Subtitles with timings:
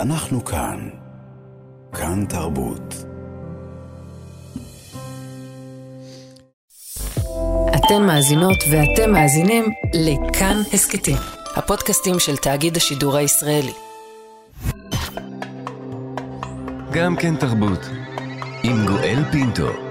[0.00, 0.88] אנחנו כאן.
[1.92, 2.94] כאן תרבות.
[7.76, 11.16] אתן מאזינות ואתם מאזינים לכאן הסכתים,
[11.56, 13.72] הפודקאסטים של תאגיד השידור הישראלי.
[16.92, 17.86] גם כן תרבות,
[18.62, 19.89] עם גואל פינטו.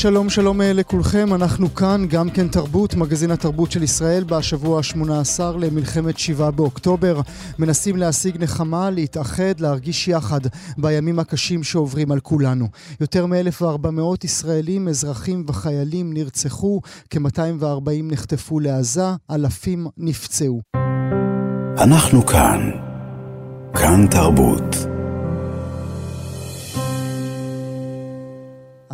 [0.00, 5.40] שלום שלום אה, לכולכם, אנחנו כאן, גם כן תרבות, מגזין התרבות של ישראל, בשבוע ה-18
[5.58, 7.20] למלחמת 7 באוקטובר.
[7.58, 10.40] מנסים להשיג נחמה, להתאחד, להרגיש יחד
[10.78, 12.68] בימים הקשים שעוברים על כולנו.
[13.00, 20.60] יותר מ-1,400 ישראלים, אזרחים וחיילים נרצחו, כ-240 נחטפו לעזה, אלפים נפצעו.
[21.78, 22.70] אנחנו כאן.
[23.74, 24.97] כאן תרבות.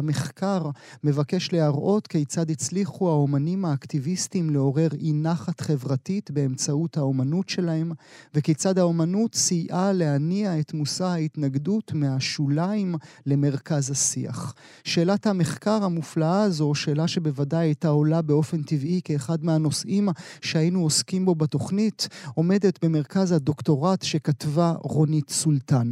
[0.05, 0.71] המחקר
[1.05, 7.93] מבקש להראות כיצד הצליחו האומנים האקטיביסטים לעורר אי נחת חברתית באמצעות האומנות שלהם,
[8.35, 12.95] וכיצד האומנות סייעה להניע את מושא ההתנגדות מהשוליים
[13.27, 14.55] למרכז השיח.
[14.85, 20.09] שאלת המחקר המופלאה הזו, שאלה שבוודאי הייתה עולה באופן טבעי כאחד מהנושאים
[20.41, 25.91] שהיינו עוסקים בו בתוכנית, עומדת במרכז הדוקטורט שכתבה רונית סולטן.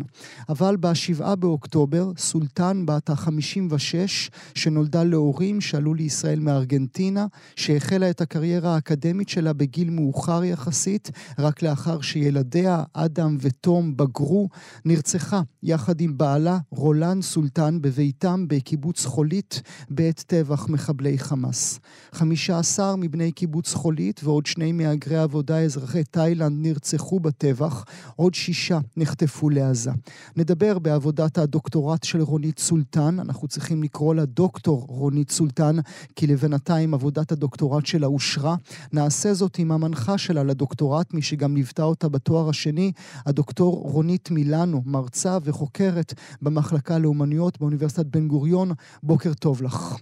[0.48, 8.74] אבל ב-7 באוקטובר, סולטן בת ה-56 6, שנולדה להורים שעלו לישראל מארגנטינה, שהחלה את הקריירה
[8.74, 14.48] האקדמית שלה בגיל מאוחר יחסית, רק לאחר שילדיה, אדם ותום, בגרו,
[14.84, 21.80] נרצחה יחד עם בעלה, רולן סולטן, בביתם בקיבוץ חולית בעת טבח מחבלי חמאס.
[22.12, 27.84] 15 מבני קיבוץ חולית ועוד שני מהגרי עבודה אזרחי תאילנד נרצחו בטבח,
[28.16, 29.90] עוד שישה נחטפו לעזה.
[30.36, 35.76] נדבר בעבודת הדוקטורט של רונית סולטן, אנחנו צריכים לקרוא לה דוקטור רונית סולטן,
[36.16, 38.56] כי לבינתיים עבודת הדוקטורט שלה אושרה.
[38.92, 42.92] נעשה זאת עם המנחה שלה לדוקטורט, מי שגם ליוותה אותה בתואר השני,
[43.26, 48.72] הדוקטור רונית מילנו, מרצה וחוקרת במחלקה לאומנויות באוניברסיטת בן גוריון.
[49.02, 49.96] בוקר טוב לך.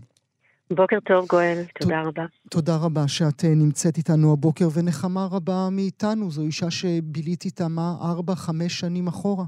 [0.71, 2.25] בוקר טוב גואל, תודה רבה.
[2.51, 6.31] תודה רבה שאת אה, נמצאת איתנו הבוקר, ונחמה רבה מאיתנו.
[6.31, 9.45] זו אישה שבילית איתה מה ארבע, חמש שנים אחורה.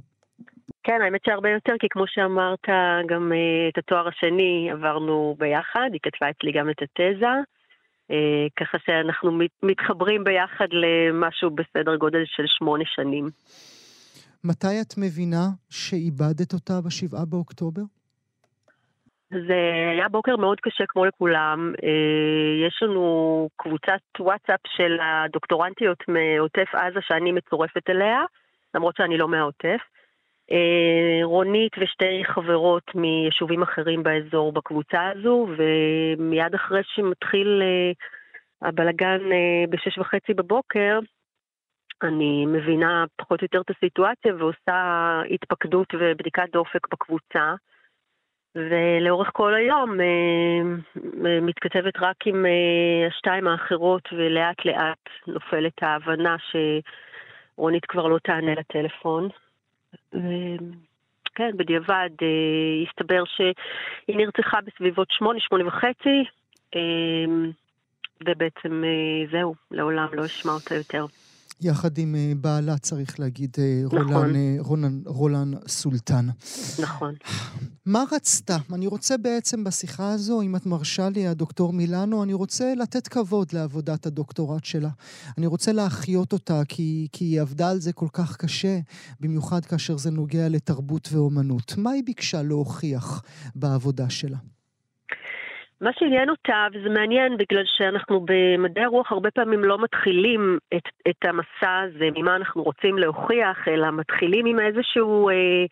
[0.85, 2.69] כן, האמת שהרבה יותר, כי כמו שאמרת,
[3.07, 7.27] גם uh, את התואר השני עברנו ביחד, היא כתבה אצלי גם את התזה,
[8.11, 8.15] uh,
[8.57, 13.31] ככה שאנחנו מת, מתחברים ביחד למשהו בסדר גודל של שמונה שנים.
[14.45, 17.83] מתי את מבינה שאיבדת אותה בשבעה באוקטובר?
[19.31, 19.61] זה
[19.93, 21.73] היה בוקר מאוד קשה כמו לכולם.
[21.79, 28.21] Uh, יש לנו קבוצת וואטסאפ של הדוקטורנטיות מעוטף עזה שאני מצורפת אליה,
[28.75, 29.81] למרות שאני לא מהעוטף.
[30.53, 37.93] אה, רונית ושתי חברות מיישובים אחרים באזור בקבוצה הזו, ומיד אחרי שמתחיל אה,
[38.69, 40.99] הבלגן אה, בשש וחצי בבוקר,
[42.03, 47.55] אני מבינה פחות או יותר את הסיטואציה ועושה התפקדות ובדיקת דופק בקבוצה.
[48.55, 49.97] ולאורך כל היום
[51.43, 52.47] מתכתבת רק עם
[53.09, 59.29] השתיים האחרות ולאט לאט נופלת ההבנה שרונית כבר לא תענה לטלפון.
[61.35, 66.25] כן, בדיעבד אה, הסתבר שהיא נרצחה בסביבות שמונה, שמונה וחצי,
[66.77, 67.25] אה,
[68.27, 71.07] ובעצם אה, זהו, לעולם לא אשמע אותה יותר.
[71.65, 73.99] יחד עם אה, בעלה, צריך להגיד, אה, נכון.
[73.99, 76.29] רולן, אה, רולן, רולן סולטן.
[76.79, 77.15] נכון.
[77.87, 78.57] מה רצתה?
[78.73, 83.53] אני רוצה בעצם בשיחה הזו, אם את מרשה לי, הדוקטור מילאנו, אני רוצה לתת כבוד
[83.53, 84.91] לעבודת הדוקטורט שלה.
[85.39, 88.79] אני רוצה להחיות אותה, כי, כי היא עבדה על זה כל כך קשה,
[89.21, 91.75] במיוחד כאשר זה נוגע לתרבות ואומנות.
[91.77, 93.23] מה היא ביקשה להוכיח
[93.55, 94.39] בעבודה שלה?
[95.83, 101.25] מה שעניין אותה, וזה מעניין בגלל שאנחנו במדעי הרוח הרבה פעמים לא מתחילים את, את
[101.25, 105.65] המסע הזה, ממה אנחנו רוצים להוכיח, אלא מתחילים עם איזשהו אה,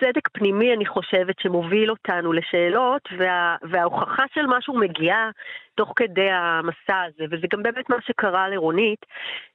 [0.00, 5.30] סדק פנימי, אני חושבת, שמוביל אותנו לשאלות, וה, וההוכחה של משהו מגיעה
[5.74, 9.06] תוך כדי המסע הזה, וזה גם באמת מה שקרה לרונית.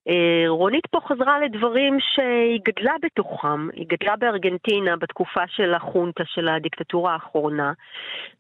[0.07, 6.47] אה, רונית פה חזרה לדברים שהיא גדלה בתוכם, היא גדלה בארגנטינה בתקופה של החונטה, של
[6.47, 7.73] הדיקטטורה האחרונה,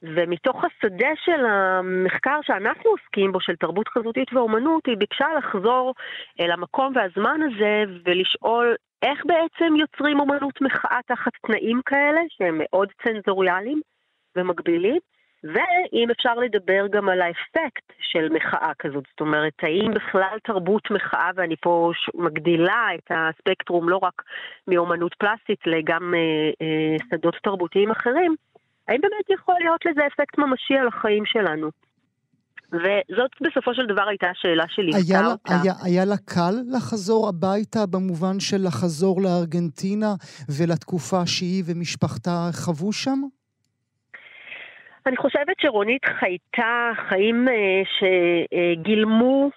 [0.03, 5.93] ומתוך השדה של המחקר שאנחנו עוסקים בו, של תרבות חזותית ואומנות, היא ביקשה לחזור
[6.39, 12.89] אל המקום והזמן הזה ולשאול איך בעצם יוצרים אומנות מחאה תחת תנאים כאלה, שהם מאוד
[13.03, 13.81] צנזוריאליים
[14.35, 14.99] ומגבילים.
[15.43, 21.29] ואם אפשר לדבר גם על האפקט של מחאה כזאת, זאת אומרת, האם בכלל תרבות מחאה,
[21.35, 24.21] ואני פה מגדילה את הספקטרום לא רק
[24.67, 26.19] מאומנות פלסטית, לגם אה,
[26.61, 28.35] אה, שדות תרבותיים אחרים,
[28.87, 31.69] האם באמת יכול להיות לזה אפקט ממשי על החיים שלנו?
[32.71, 35.53] וזאת בסופו של דבר הייתה השאלה שליוותה אותה.
[35.63, 40.13] היה, היה לה קל לחזור הביתה במובן של לחזור לארגנטינה
[40.57, 43.19] ולתקופה שהיא ומשפחתה חוו שם?
[45.05, 49.49] אני חושבת שרונית חייתה חיים אה, שגילמו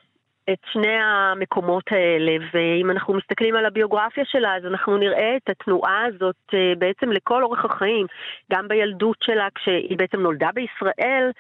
[0.53, 6.05] את שני המקומות האלה, ואם אנחנו מסתכלים על הביוגרפיה שלה, אז אנחנו נראה את התנועה
[6.05, 8.07] הזאת אה, בעצם לכל אורך החיים,
[8.53, 11.31] גם בילדות שלה, כשהיא בעצם נולדה בישראל,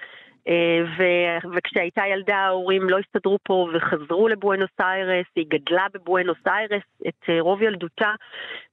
[0.98, 7.30] ו- וכשהייתה ילדה ההורים לא הסתדרו פה וחזרו לבואנוס איירס, היא גדלה בבואנוס איירס את
[7.40, 8.12] רוב ילדותה,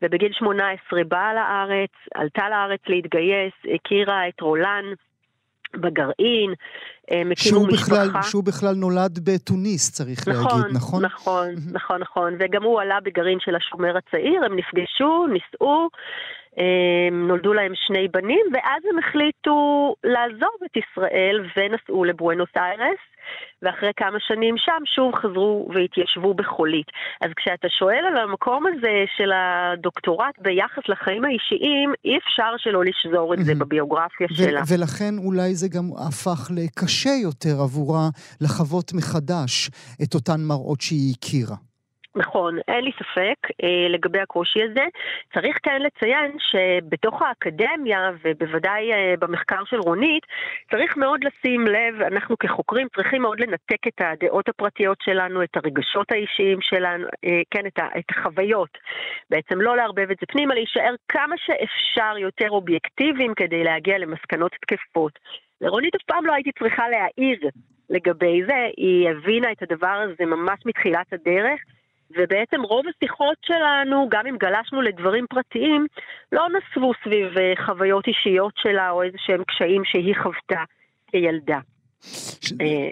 [0.02, 4.86] ובגיל 18 באה לארץ, עלתה לארץ להתגייס, הכירה את רולן.
[5.76, 6.54] בגרעין,
[7.12, 7.96] הם הקימו משפחה.
[7.96, 11.06] בכלל, שהוא בכלל נולד בתוניס, צריך נכון, להגיד, נכון?
[11.06, 12.36] נכון, נכון, נכון.
[12.40, 15.90] וגם הוא עלה בגרעין של השומר הצעיר, הם נפגשו, נישאו,
[17.12, 23.00] נולדו להם שני בנים, ואז הם החליטו לעזוב את ישראל ונסעו לבואנוס איירס.
[23.62, 26.88] ואחרי כמה שנים שם שוב חזרו והתיישבו בחולית.
[27.22, 33.34] אז כשאתה שואל על המקום הזה של הדוקטורט ביחס לחיים האישיים, אי אפשר שלא לשזור
[33.34, 34.62] את זה בביוגרפיה שלה.
[34.72, 38.10] ולכן אולי זה גם הפך לקשה יותר עבורה
[38.42, 39.70] לחוות מחדש
[40.04, 41.67] את אותן מראות שהיא הכירה.
[42.18, 44.86] נכון, אין לי ספק אה, לגבי הקושי הזה.
[45.34, 50.24] צריך כן לציין שבתוך האקדמיה, ובוודאי אה, במחקר של רונית,
[50.72, 56.12] צריך מאוד לשים לב, אנחנו כחוקרים צריכים מאוד לנתק את הדעות הפרטיות שלנו, את הרגשות
[56.12, 58.78] האישיים שלנו, אה, כן, את, ה, את החוויות.
[59.30, 65.20] בעצם לא לערבב את זה פנימה, להישאר כמה שאפשר יותר אובייקטיביים כדי להגיע למסקנות תקפות.
[65.62, 67.40] לרונית אף פעם לא הייתי צריכה להעיר
[67.90, 71.62] לגבי זה, היא הבינה את הדבר הזה ממש מתחילת הדרך.
[72.12, 75.88] ובעצם רוב השיחות שלנו, גם אם גלשנו לדברים פרטיים,
[76.32, 80.64] לא נסבו סביב אה, חוויות אישיות שלה או איזה שהם קשיים שהיא חוותה
[81.12, 81.60] כילדה.
[82.42, 82.54] ש...
[82.62, 82.90] אה,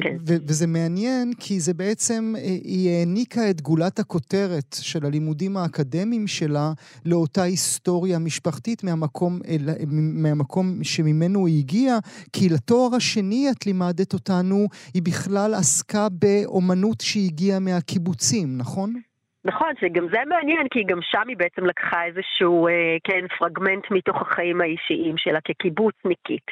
[0.00, 0.16] כן.
[0.26, 6.72] וזה מעניין כי זה בעצם, אה, היא העניקה את גולת הכותרת של הלימודים האקדמיים שלה
[7.04, 9.40] לאותה היסטוריה משפחתית מהמקום,
[9.92, 11.98] מהמקום שממנו היא הגיעה,
[12.32, 18.94] כי לתואר השני את לימדת אותנו, היא בכלל עסקה באומנות שהגיעה מהקיבוצים, נכון?
[19.44, 24.22] נכון, שגם זה מעניין, כי גם שם היא בעצם לקחה איזשהו, אה, כן, פרגמנט מתוך
[24.22, 26.46] החיים האישיים שלה כקיבוצניקית.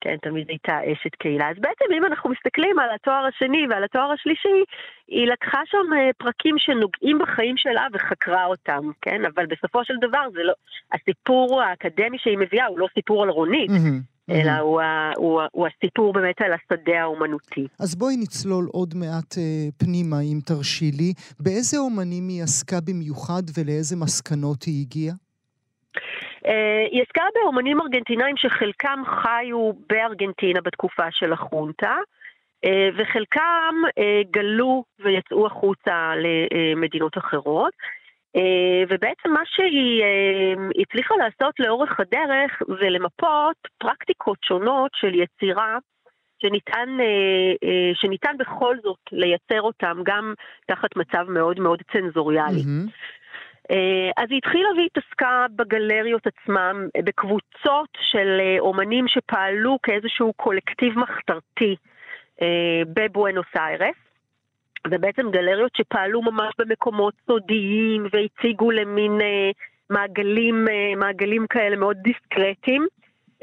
[0.00, 1.50] כן, תמיד הייתה אשת קהילה.
[1.50, 4.64] אז בעצם אם אנחנו מסתכלים על התואר השני ועל התואר השלישי,
[5.08, 9.24] היא לקחה שם אה, פרקים שנוגעים בחיים שלה וחקרה אותם, כן?
[9.34, 10.52] אבל בסופו של דבר זה לא...
[10.92, 13.70] הסיפור האקדמי שהיא מביאה הוא לא סיפור על רונית.
[13.70, 14.15] Mm-hmm.
[14.30, 14.60] אלא mm-hmm.
[14.60, 14.80] הוא,
[15.16, 17.66] הוא, הוא הסיפור באמת על השדה האומנותי.
[17.80, 21.12] אז בואי נצלול עוד מעט אה, פנימה, אם תרשי לי.
[21.40, 25.14] באיזה אומנים היא עסקה במיוחד ולאיזה מסקנות היא הגיעה?
[26.46, 31.96] אה, היא עסקה באומנים ארגנטינאים שחלקם חיו בארגנטינה בתקופה של החונטה.
[32.64, 37.72] אה, וחלקם אה, גלו ויצאו החוצה למדינות אחרות.
[38.36, 45.78] אה, ובעצם מה שהיא אה, הצליחה לעשות לאורך הדרך זה למפות פרקטיקות שונות של יצירה
[46.38, 50.34] שניתן, אה, שניתן בכל זאת לייצר אותם גם
[50.66, 52.60] תחת מצב מאוד מאוד צנזוריאלי.
[52.60, 52.90] Mm-hmm.
[54.16, 61.76] אז היא התחילה והתעסקה בגלריות עצמם, בקבוצות של אומנים שפעלו כאיזשהו קולקטיב מחתרתי
[62.94, 64.05] בבואנוס איירס.
[64.90, 69.50] זה בעצם גלריות שפעלו ממש במקומות סודיים והציגו למין אה,
[69.90, 72.86] מעגלים, אה, מעגלים כאלה מאוד דיסקרטיים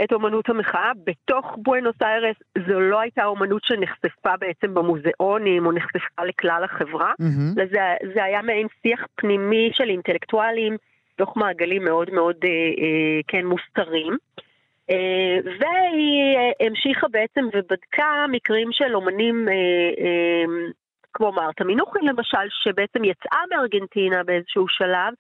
[0.04, 0.92] את אומנות המחאה.
[1.04, 2.36] בתוך בואנוס איירס
[2.68, 7.56] זו לא הייתה אומנות שנחשפה בעצם במוזיאונים או נחשפה לכלל החברה, mm-hmm.
[7.56, 7.80] זה,
[8.14, 10.78] זה היה מעין שיח פנימי של אינטלקטואלים,
[11.16, 14.18] תוך מעגלים מאוד מאוד אה, אה, כן מוסתרים.
[14.92, 14.96] Uh,
[15.46, 20.02] והיא uh, המשיכה בעצם ובדקה מקרים של אומנים uh,
[21.14, 25.14] כמו מרתה מינוכין למשל, שבעצם יצאה מארגנטינה באיזשהו שלב,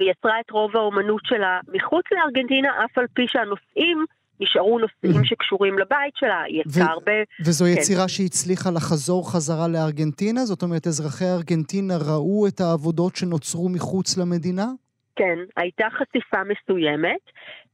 [0.00, 4.04] ויצרה את רוב האומנות שלה מחוץ לארגנטינה, אף על פי שהנושאים
[4.40, 5.28] נשארו נושאים mm-hmm.
[5.28, 7.12] שקשורים לבית שלה, היא יצאה הרבה...
[7.46, 7.70] וזו כן.
[7.70, 10.40] יצירה שהצליחה לחזור חזרה לארגנטינה?
[10.40, 14.66] זאת אומרת, אזרחי ארגנטינה ראו את העבודות שנוצרו מחוץ למדינה?
[15.16, 17.20] כן, הייתה חשיפה מסוימת.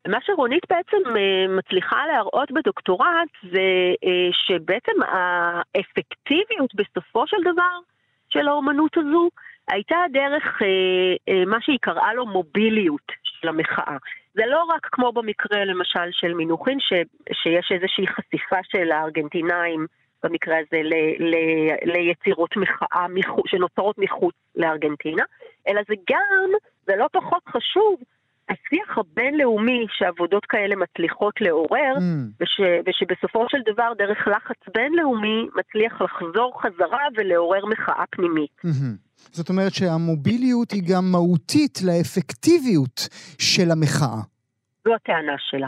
[0.08, 7.78] מה שרונית בעצם אה, מצליחה להראות בדוקטורט זה אה, שבעצם האפקטיביות בסופו של דבר
[8.28, 9.28] של האומנות הזו
[9.68, 13.96] הייתה דרך אה, מה שהיא קראה לו מוביליות של המחאה.
[14.34, 16.92] זה לא רק כמו במקרה למשל של מינוחין, ש,
[17.32, 19.86] שיש איזושהי חשיפה של הארגנטינאים,
[20.22, 21.34] במקרה הזה, ל, ל,
[21.84, 25.24] ליצירות מחאה מחו, שנוצרות מחוץ לארגנטינה,
[25.68, 26.50] אלא זה גם,
[26.86, 28.00] זה לא פחות חשוב,
[28.50, 32.40] השיח הבינלאומי שעבודות כאלה מצליחות לעורר, mm.
[32.40, 38.50] וש, ושבסופו של דבר דרך לחץ בינלאומי מצליח לחזור חזרה ולעורר מחאה פנימית.
[38.66, 39.10] Mm-hmm.
[39.32, 44.20] זאת אומרת שהמוביליות היא גם מהותית לאפקטיביות של המחאה.
[44.84, 45.66] זו הטענה שלה.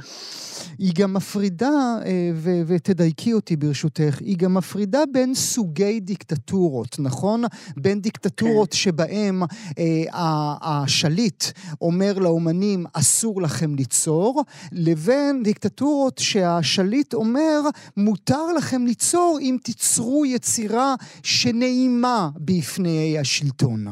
[0.78, 7.42] היא גם מפרידה, אה, ו- ותדייקי אותי ברשותך, היא גם מפרידה בין סוגי דיקטטורות, נכון?
[7.76, 8.76] בין דיקטטורות כן.
[8.76, 9.42] שבהם
[9.78, 11.44] אה, השליט
[11.80, 17.60] אומר לאומנים אסור לכם ליצור, לבין דיקטטורות שהשליט אומר
[17.96, 23.86] מותר לכם ליצור אם תיצרו יצירה שנעימה בפני השלטון.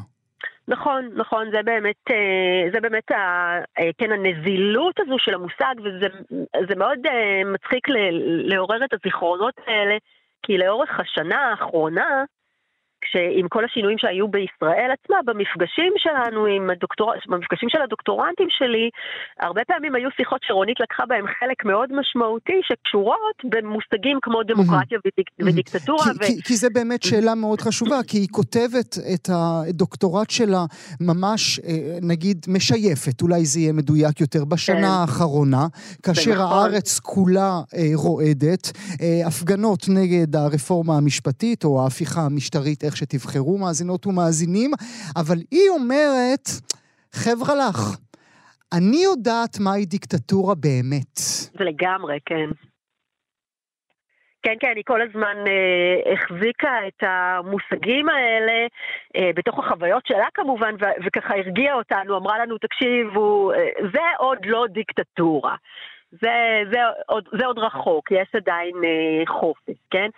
[0.69, 3.17] נכון, נכון, זה באמת, אה, זה באמת, ה,
[3.79, 7.89] אה, כן, הנזילות הזו של המושג, וזה מאוד אה, מצחיק
[8.45, 9.97] לעורר את הזיכרונות האלה,
[10.43, 12.25] כי לאורך השנה האחרונה,
[13.03, 17.13] כשעם כל השינויים שהיו בישראל עצמה, במפגשים שלנו עם הדוקטור...
[17.27, 18.91] במפגשים של הדוקטורנטים שלי,
[19.41, 25.29] הרבה פעמים היו שיחות שרונית לקחה בהם חלק מאוד משמעותי, שקשורות במושגים כמו דמוקרטיה ודיק...
[25.41, 26.05] ודיקטטורה.
[26.05, 26.27] כי, ו...
[26.27, 30.65] כי, כי זה באמת שאלה מאוד חשובה, כי היא כותבת את הדוקטורט שלה
[31.01, 34.85] ממש, אה, נגיד, משייפת, אולי זה יהיה מדויק יותר, בשנה כן.
[34.85, 35.67] האחרונה,
[36.03, 36.45] כאשר נכון.
[36.45, 44.07] הארץ כולה אה, רועדת, אה, הפגנות נגד הרפורמה המשפטית או ההפיכה המשטרית, איך שתבחרו מאזינות
[44.07, 44.71] ומאזינים,
[45.17, 46.47] אבל היא אומרת,
[47.13, 47.81] חבר'ה לך,
[48.79, 51.17] אני יודעת מהי דיקטטורה באמת.
[51.61, 52.51] לגמרי, כן.
[54.43, 58.67] כן, כן, היא כל הזמן אה, החזיקה את המושגים האלה
[59.17, 64.39] אה, בתוך החוויות שלה כמובן, ו- וככה הרגיעה אותנו, אמרה לנו, תקשיבו, אה, זה עוד
[64.45, 65.57] לא דיקטטורה.
[66.11, 70.09] זה, זה, עוד, זה עוד רחוק, יש עדיין אה, חופש, כן?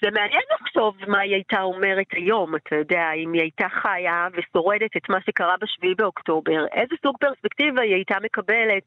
[0.00, 4.96] זה מעניין לחשוב מה היא הייתה אומרת היום, אתה יודע, אם היא הייתה חיה ושורדת
[4.96, 8.82] את מה שקרה בשביעי באוקטובר, איזה סוג פרספקטיבה היא הייתה מקבלת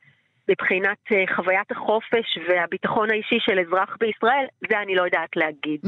[0.50, 5.80] מבחינת אה, חוויית החופש והביטחון האישי של אזרח בישראל, זה אני לא יודעת להגיד.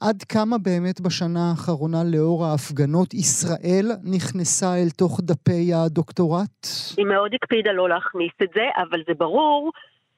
[0.00, 6.66] עד כמה באמת בשנה האחרונה, לאור ההפגנות, ישראל נכנסה אל תוך דפי הדוקטורט?
[6.96, 9.72] היא מאוד הקפידה לא להכניס את זה, אבל זה ברור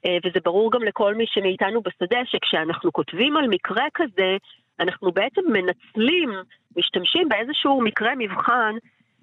[0.07, 4.37] וזה ברור גם לכל מי שמאיתנו בשדה, שכשאנחנו כותבים על מקרה כזה,
[4.81, 6.31] אנחנו בעצם מנצלים,
[6.77, 8.75] משתמשים באיזשהו מקרה מבחן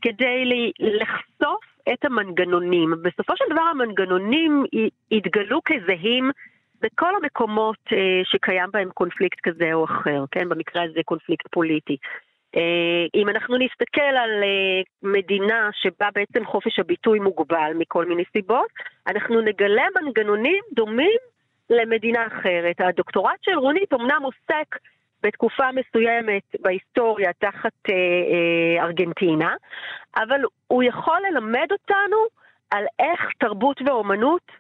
[0.02, 2.94] כדי לחשוף את המנגנונים.
[3.02, 4.64] בסופו של דבר המנגנונים
[5.12, 6.32] יתגלו כזהים
[6.82, 10.50] בכל המקומות אה, שקיים בהם קונפליקט כזה או אחר, כן?
[10.50, 11.98] במקרה הזה קונפליקט פוליטי.
[12.58, 18.70] אה, אם אנחנו נסתכל על אה, מדינה שבה בעצם חופש הביטוי מוגבל מכל מיני סיבות,
[19.08, 21.20] אנחנו נגלה מנגנונים דומים
[21.70, 22.76] למדינה אחרת.
[22.80, 24.76] הדוקטורט של רונית אמנם עוסק
[25.24, 29.56] בתקופה מסוימת בהיסטוריה תחת אה, אה, ארגנטינה,
[30.16, 32.18] אבל הוא יכול ללמד אותנו
[32.72, 34.52] על איך תרבות ואומנות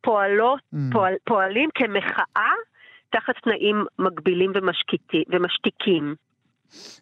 [0.00, 0.78] פועלות, mm.
[0.92, 2.52] פועל, פועלים כמחאה
[3.10, 4.52] תחת תנאים מגבילים
[5.28, 6.14] ומשתיקים.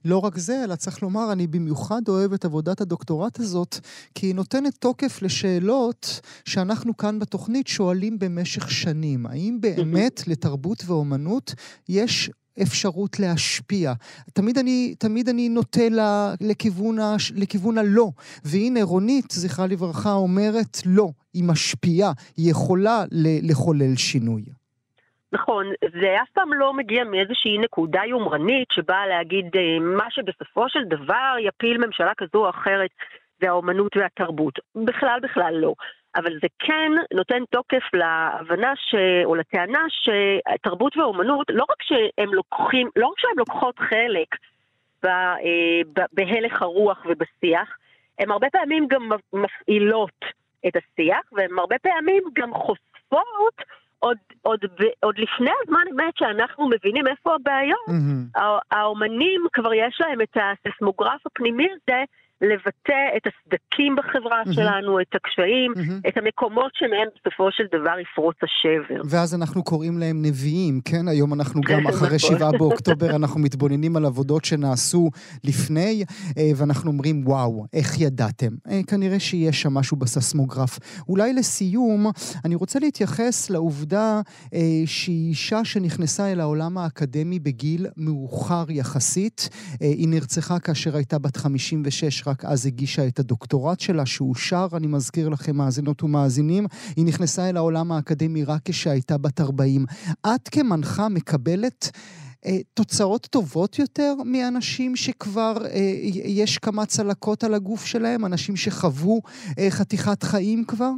[0.04, 3.78] לא רק זה, אלא צריך לומר, אני במיוחד אוהב את עבודת הדוקטורט הזאת,
[4.14, 9.26] כי היא נותנת תוקף לשאלות שאנחנו כאן בתוכנית שואלים במשך שנים.
[9.26, 11.54] האם באמת לתרבות ואומנות
[11.88, 12.30] יש
[12.62, 13.92] אפשרות להשפיע.
[14.32, 15.88] תמיד אני, תמיד אני נוטה
[16.40, 18.10] לכיוון, ה, לכיוון הלא.
[18.44, 23.04] והנה רונית, זכרה לברכה, אומרת לא, היא משפיעה, היא יכולה
[23.42, 24.59] לחולל שינוי.
[25.32, 25.66] נכון,
[26.00, 31.34] זה אף פעם לא מגיע מאיזושהי נקודה יומרנית שבאה להגיד אה, מה שבסופו של דבר
[31.40, 32.90] יפיל ממשלה כזו או אחרת
[33.40, 34.58] זה האומנות והתרבות.
[34.74, 35.74] בכלל בכלל לא.
[36.16, 38.94] אבל זה כן נותן תוקף להבנה ש...
[39.24, 44.28] או לטענה שתרבות ואומנות, לא רק שהם לוקחים, לא רק שהן לוקחות חלק
[45.02, 45.06] ב...
[45.06, 47.76] אה, בהלך הרוח ובשיח,
[48.18, 50.24] הן הרבה פעמים גם מפעילות
[50.68, 53.54] את השיח, והן הרבה פעמים גם חושפות
[54.00, 54.60] עוד, עוד,
[55.00, 58.40] עוד לפני הזמן אמת שאנחנו מבינים איפה הבעיות, mm-hmm.
[58.70, 62.04] האומנים כבר יש להם את הסיסמוגרף הפנימי הזה
[62.40, 64.54] לבטא את הסדקים בחברה mm-hmm.
[64.54, 66.08] שלנו, את הקשיים, mm-hmm.
[66.08, 69.00] את המקומות שמהם בסופו של דבר יפרוץ השבר.
[69.10, 71.08] ואז אנחנו קוראים להם נביאים, כן?
[71.08, 72.18] היום אנחנו גם אחרי נכון.
[72.18, 75.10] שבעה באוקטובר, אנחנו מתבוננים על עבודות שנעשו
[75.44, 76.04] לפני,
[76.38, 78.50] אה, ואנחנו אומרים, וואו, איך ידעתם?
[78.70, 80.78] אה, כנראה שיש שם משהו בססמוגרף.
[81.08, 82.06] אולי לסיום,
[82.44, 84.20] אני רוצה להתייחס לעובדה
[84.54, 89.48] אה, שהיא אישה שנכנסה אל העולם האקדמי בגיל מאוחר יחסית.
[89.80, 95.28] היא נרצחה כאשר הייתה בת 56, רק אז הגישה את הדוקטורט שלה, שאושר, אני מזכיר
[95.28, 96.66] לכם, מאזינות ומאזינים.
[96.96, 99.86] היא נכנסה אל העולם האקדמי רק כשהייתה בת 40.
[100.26, 101.90] את כמנחה מקבלת...
[102.46, 105.80] אה, תוצאות טובות יותר מאנשים שכבר אה,
[106.24, 109.20] יש כמה צלקות על הגוף שלהם, אנשים שחוו
[109.58, 110.90] אה, חתיכת חיים כבר?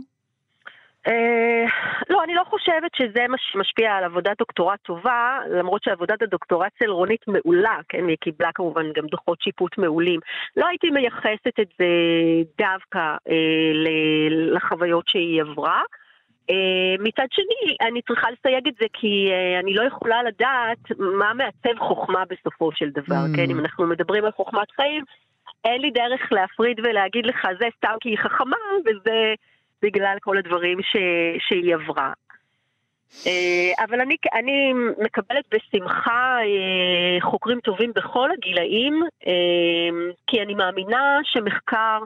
[1.08, 1.64] אה,
[2.10, 6.90] לא, אני לא חושבת שזה מה שמשפיע על עבודת דוקטורט טובה, למרות שעבודת הדוקטורט של
[6.90, 10.20] רונית מעולה, כן, היא קיבלה כמובן גם דוחות שיפוט מעולים.
[10.56, 11.86] לא הייתי מייחסת את זה
[12.58, 15.82] דווקא אה, לחוויות שהיא עברה.
[16.50, 21.34] אה, מצד שני, אני צריכה לסייג את זה כי אה, אני לא יכולה לדעת מה
[21.34, 23.36] מעצב חוכמה בסופו של דבר, mm.
[23.36, 23.50] כן?
[23.50, 25.04] אם אנחנו מדברים על חוכמת חיים,
[25.64, 28.56] אין לי דרך להפריד ולהגיד לך, זה סתם כי היא חכמה,
[28.86, 29.34] וזה
[29.82, 30.96] בגלל כל הדברים ש...
[31.48, 32.12] שהיא עברה.
[33.26, 36.38] אה, אבל אני, אני מקבלת בשמחה
[37.20, 39.02] חוקרים טובים בכל הגילאים,
[40.26, 41.98] כי אני מאמינה שמחקר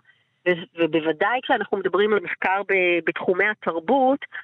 [0.78, 2.62] ובוודאי כשאנחנו מדברים על מחקר
[3.06, 4.38] בתחומי התרבות, אה,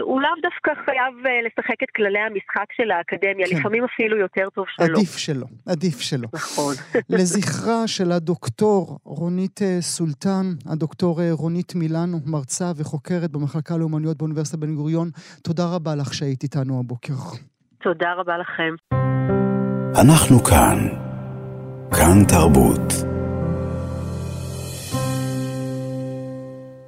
[0.00, 3.56] הוא לאו דווקא חייב אה, לשחק את כללי המשחק של האקדמיה, כן.
[3.56, 4.84] לפעמים אפילו יותר טוב שלא.
[4.84, 6.28] עדיף שלא, עדיף שלא.
[6.34, 6.74] נכון.
[7.18, 14.74] לזכרה של הדוקטור רונית אה, סולטן, הדוקטור רונית מילנו, מרצה וחוקרת במחלקה לאומנויות באוניברסיטת בן
[14.74, 15.10] גוריון,
[15.42, 17.14] תודה רבה לך שהיית איתנו הבוקר.
[17.82, 18.74] תודה רבה לכם.
[20.00, 20.78] אנחנו כאן.
[21.90, 22.92] כאן תרבות.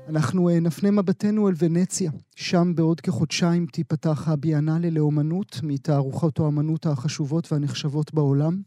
[0.08, 2.10] אנחנו אה, נפנה מבטנו אל ונציה.
[2.36, 8.60] שם בעוד כחודשיים תיפתח הביאנלה לאומנות, מתערוכות האומנות החשובות והנחשבות בעולם.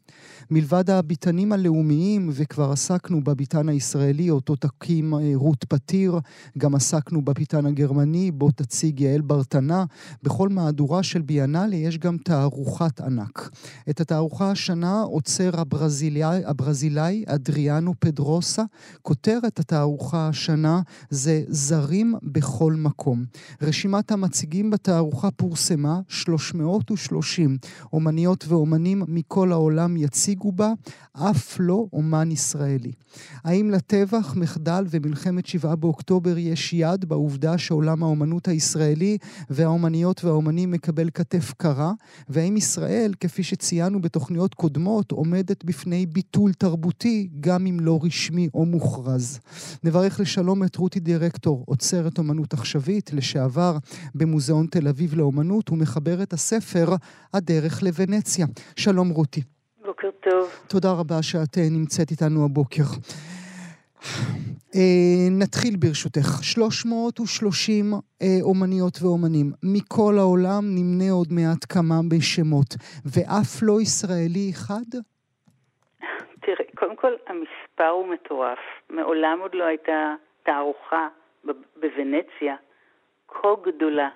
[0.52, 6.20] מלבד הביתנים הלאומיים, וכבר עסקנו בביתן הישראלי, אותו תקים אה, רות פתיר,
[6.58, 9.86] גם עסקנו בביתן הגרמני, בו תציג יעל ברטנה.
[10.24, 13.50] בכל מהדורה של ביאנלה יש גם תערוכת ענק.
[13.90, 18.64] את התערוכה השנה עוצר הברזילאי, הברזילאי אדריאנו פדרוסה.
[19.02, 23.26] כותרת התערוכה השנה זה זרים בכל מקום.
[23.66, 27.58] רשימת המציגים בתערוכה פורסמה, 330
[27.94, 30.72] אומניות ואומנים מכל העולם יציגו בה,
[31.14, 32.92] אף לא אומן ישראלי.
[33.44, 39.18] האם לטבח, מחדל ומלחמת שבעה באוקטובר יש יד בעובדה שעולם האומנות הישראלי
[39.50, 41.92] והאומניות והאומנים מקבל כתף קרה?
[42.30, 48.66] והאם ישראל, כפי שציינו בתוכניות קודמות, עומדת בפני ביטול תרבותי, גם אם לא רשמי או
[48.66, 49.40] מוכרז?
[49.84, 53.45] נברך לשלום את רותי דירקטור, עוצרת אומנות עכשווית, לשעבר
[54.16, 56.86] במוזיאון תל אביב לאומנות, ומחבר את הספר
[57.34, 58.46] הדרך לוונציה.
[58.76, 59.42] שלום רותי.
[59.86, 60.50] בוקר טוב.
[60.68, 62.84] תודה רבה שאת אה, נמצאת איתנו הבוקר.
[64.76, 66.30] אה, נתחיל ברשותך.
[66.42, 72.72] 330 אה, אומניות ואומנים מכל העולם, נמנה עוד מעט כמה בשמות,
[73.06, 74.90] ואף לא ישראלי אחד?
[76.42, 78.60] תראה, קודם כל המספר הוא מטורף.
[78.90, 81.08] מעולם עוד לא הייתה תערוכה
[81.82, 82.56] בוונציה
[83.42, 84.10] כה גדולה.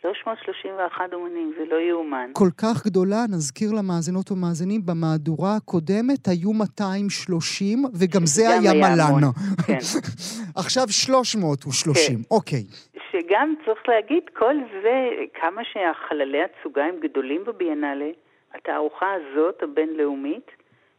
[0.00, 2.30] 331 אומנים, זה לא יאומן.
[2.32, 9.30] כל כך גדולה, נזכיר למאזינות ומאזינים, במהדורה הקודמת היו 230, וגם זה היה מלאנה.
[9.66, 9.78] כן.
[10.62, 12.22] עכשיו 330, כן.
[12.30, 12.64] אוקיי.
[13.10, 15.08] שגם צריך להגיד, כל זה,
[15.40, 18.10] כמה שהחללי הצוגה הם גדולים בביאנלה,
[18.54, 20.50] התערוכה הזאת, הבינלאומית,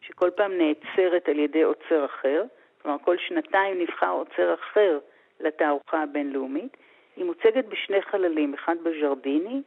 [0.02, 2.44] שכל פעם נעצרת על ידי עוצר אחר,
[2.82, 5.00] כלומר כל שנתיים נבחר עוצר אחר
[5.40, 6.78] לתערוכה הבינלאומית,
[7.18, 9.62] היא מוצגת בשני חללים, אחד בז'רדיני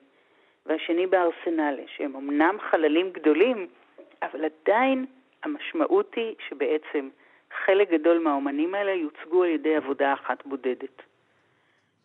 [0.66, 3.66] והשני בארסנלה, שהם אמנם חללים גדולים,
[4.22, 5.06] אבל עדיין
[5.42, 7.08] המשמעות היא שבעצם
[7.64, 11.02] חלק גדול מהאומנים האלה יוצגו על ידי עבודה אחת בודדת.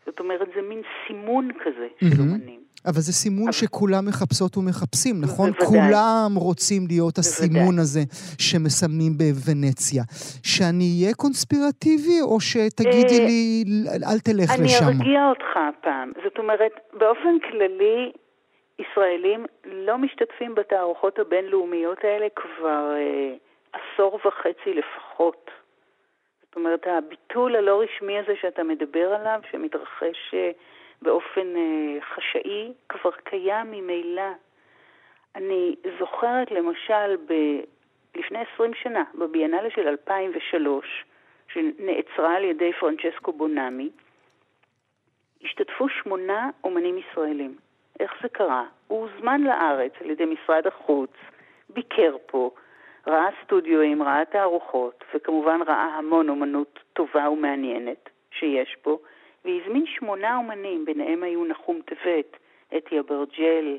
[0.05, 2.19] זאת אומרת, זה מין סימון כזה של mm-hmm.
[2.19, 2.59] אומנים.
[2.85, 3.51] אבל זה סימון אבל...
[3.51, 5.51] שכולם מחפשות ומחפשים, נכון?
[5.51, 5.67] בוודאי.
[5.67, 7.81] כולם רוצים להיות הסימון בוודאי.
[7.81, 8.03] הזה
[8.39, 10.03] שמסמנים בוונציה.
[10.43, 13.63] שאני אהיה קונספירטיבי, או שתגידי אה, לי,
[14.09, 14.85] אל תלך אני לשם?
[14.85, 16.11] אני ארגיע אותך הפעם.
[16.23, 18.11] זאת אומרת, באופן כללי,
[18.79, 23.33] ישראלים לא משתתפים בתערוכות הבינלאומיות האלה כבר אה,
[23.73, 25.51] עשור וחצי לפחות.
[26.55, 30.33] זאת אומרת, הביטול הלא רשמי הזה שאתה מדבר עליו, שמתרחש...
[30.33, 30.51] אה,
[31.01, 34.31] באופן אה, חשאי כבר קיים ממילא.
[35.35, 37.33] אני זוכרת למשל ב...
[38.15, 41.05] לפני 20 שנה, בביאנלה של 2003,
[41.53, 43.89] שנעצרה על ידי פרנצ'סקו בונאמי,
[45.43, 47.55] השתתפו שמונה אומנים ישראלים.
[47.99, 48.63] איך זה קרה?
[48.87, 51.11] הוא הוזמן לארץ על ידי משרד החוץ,
[51.69, 52.51] ביקר פה,
[53.07, 58.97] ראה סטודיואים, ראה תערוכות, וכמובן ראה המון אומנות טובה ומעניינת שיש פה,
[59.45, 62.37] והזמין שמונה אומנים, ביניהם היו נחום טבת,
[62.77, 63.77] אתי אברג'ל,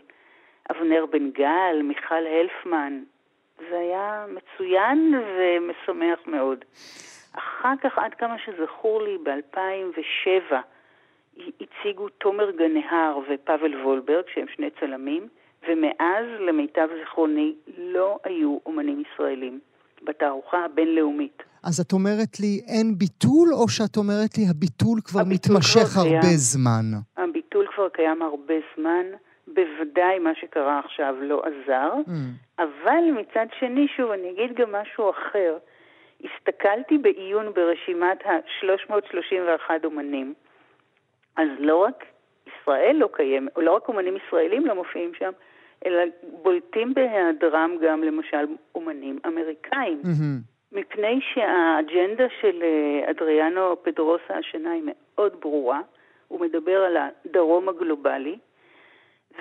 [0.71, 3.03] אבנר בן גל, מיכל הלפמן,
[3.59, 6.65] זה היה מצוין ומשמח מאוד.
[7.33, 10.55] אחר כך, עד כמה שזכור לי, ב-2007
[11.61, 15.29] הציגו תומר גנהר ופאבל וולברג, שהם שני צלמים,
[15.69, 19.61] ומאז, למיטב זיכרוני, לא היו אומנים ישראלים
[20.03, 21.43] בתערוכה הבינלאומית.
[21.65, 26.01] אז את אומרת לי אין ביטול, או שאת אומרת לי הביטול כבר הביטול מתמשך כבר
[26.03, 26.37] הרבה קיים.
[26.37, 26.85] זמן?
[27.17, 29.07] הביטול כבר קיים הרבה זמן,
[29.47, 32.11] בוודאי מה שקרה עכשיו לא עזר, Mm.
[32.59, 35.57] אבל מצד שני, שוב, אני אגיד גם משהו אחר.
[36.25, 40.35] הסתכלתי בעיון ברשימת ה-331 אומנים,
[41.37, 42.05] אז לא רק
[42.47, 45.31] ישראל לא קיימת, לא רק אומנים ישראלים לא מופיעים שם,
[45.87, 46.03] אלא
[46.43, 50.01] בולטים בהיעדרם גם למשל אומנים אמריקאים.
[50.05, 50.39] מהמם.
[50.73, 55.81] מפני שהאג'נדה של אה, אדריאנו פדרוסה השנה היא מאוד ברורה,
[56.29, 58.39] הוא מדבר על הדרום הגלובלי,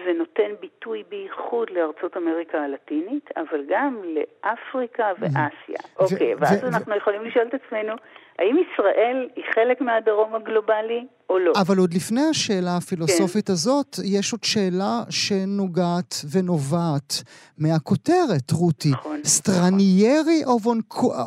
[0.05, 5.79] ונותן ביטוי בייחוד לארצות אמריקה הלטינית, אבל גם לאפריקה ואסיה.
[5.99, 7.93] אוקיי, ואז ו- אנחנו יכולים לשאול את עצמנו,
[8.39, 11.53] האם ישראל היא חלק מהדרום הגלובלי או לא?
[11.61, 17.23] אבל עוד לפני השאלה הפילוסופית הזאת, יש עוד שאלה שנוגעת ונובעת
[17.57, 18.89] מהכותרת, רותי.
[18.91, 19.19] נכון.
[19.23, 20.41] Stranieri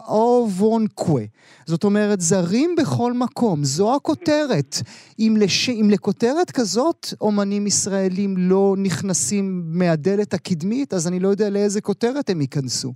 [0.08, 1.22] Ovunque.
[1.66, 3.64] זאת אומרת, זרים בכל מקום.
[3.64, 4.76] זו הכותרת.
[5.18, 5.68] אם, לש...
[5.68, 12.30] אם לכותרת כזאת אומנים ישראלים לא נכנסים מהדלת הקדמית, אז אני לא יודע לאיזה כותרת
[12.30, 12.92] הם ייכנסו.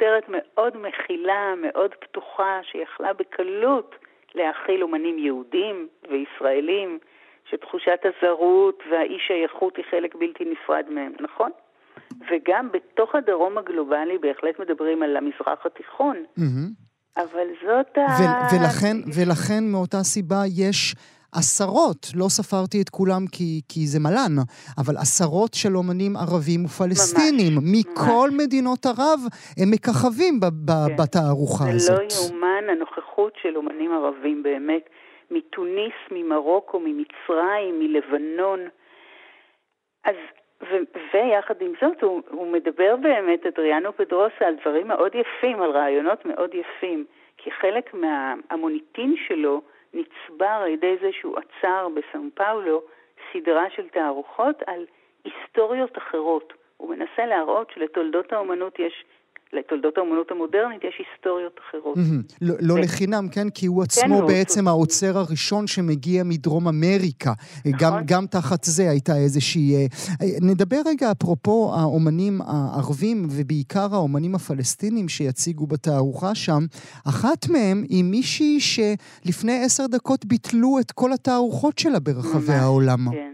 [0.00, 3.94] כותרת מאוד מכילה, מאוד פתוחה, שיכלה בקלות
[4.34, 6.98] להכיל אומנים יהודים וישראלים,
[7.50, 11.50] שתחושת הזרות והאי שייכות היא חלק בלתי נפרד מהם, נכון?
[12.30, 16.68] וגם בתוך הדרום הגלובלי בהחלט מדברים על המזרח התיכון, מהמם.
[17.16, 18.00] אבל זאת ה...
[18.00, 20.94] ו- ולכן, ולכן מאותה סיבה יש
[21.38, 24.34] עשרות, לא ספרתי את כולם כי, כי זה מלן,
[24.78, 29.20] אבל עשרות של אומנים ערבים ופלסטינים ממש, מכל מדינות ערב,
[29.60, 30.96] הם מככבים ב- ב- כן.
[31.02, 31.98] בתערוכה זה הזאת.
[31.98, 34.84] לא יאומן הנוכחות של אומנים ערבים באמת,
[35.30, 38.60] מתוניס, ממרוקו, ממצרים, מלבנון.
[40.04, 40.16] אז,
[40.62, 45.70] ו- ויחד עם זאת, הוא, הוא מדבר באמת, אדריאנו פדרוסה, על דברים מאוד יפים, על
[45.70, 47.04] רעיונות מאוד יפים,
[47.36, 49.62] כי חלק מהמוניטין שלו
[49.94, 52.82] נצבר על ידי זה שהוא עצר בסאו פאולו
[53.32, 54.86] סדרה של תערוכות על
[55.24, 56.52] היסטוריות אחרות.
[56.76, 59.04] הוא מנסה להראות שלתולדות האומנות יש,
[59.52, 61.96] לתולדות האומנות המודרנית יש היסטוריות אחרות.
[61.96, 62.22] מהמם.
[62.42, 62.80] לא, לא כן.
[62.80, 63.50] לחינם, כן?
[63.54, 67.32] כי הוא עצמו הוא- בעצם העוצר הראשון שמגיע מדרום אמריקה.
[67.80, 68.02] גם, נכון.
[68.06, 69.74] גם תחת זה הייתה איזושהי...
[69.74, 69.80] אה,
[70.22, 76.60] אה, נדבר רגע אפרופו האומנים הערבים, ובעיקר האומנים הפלסטינים שיציגו בתערוכה שם.
[77.08, 82.98] אחת מהם היא מישהי שלפני עשר דקות ביטלו את כל התערוכות שלה ברחבי ממש, העולם.
[83.12, 83.32] כן.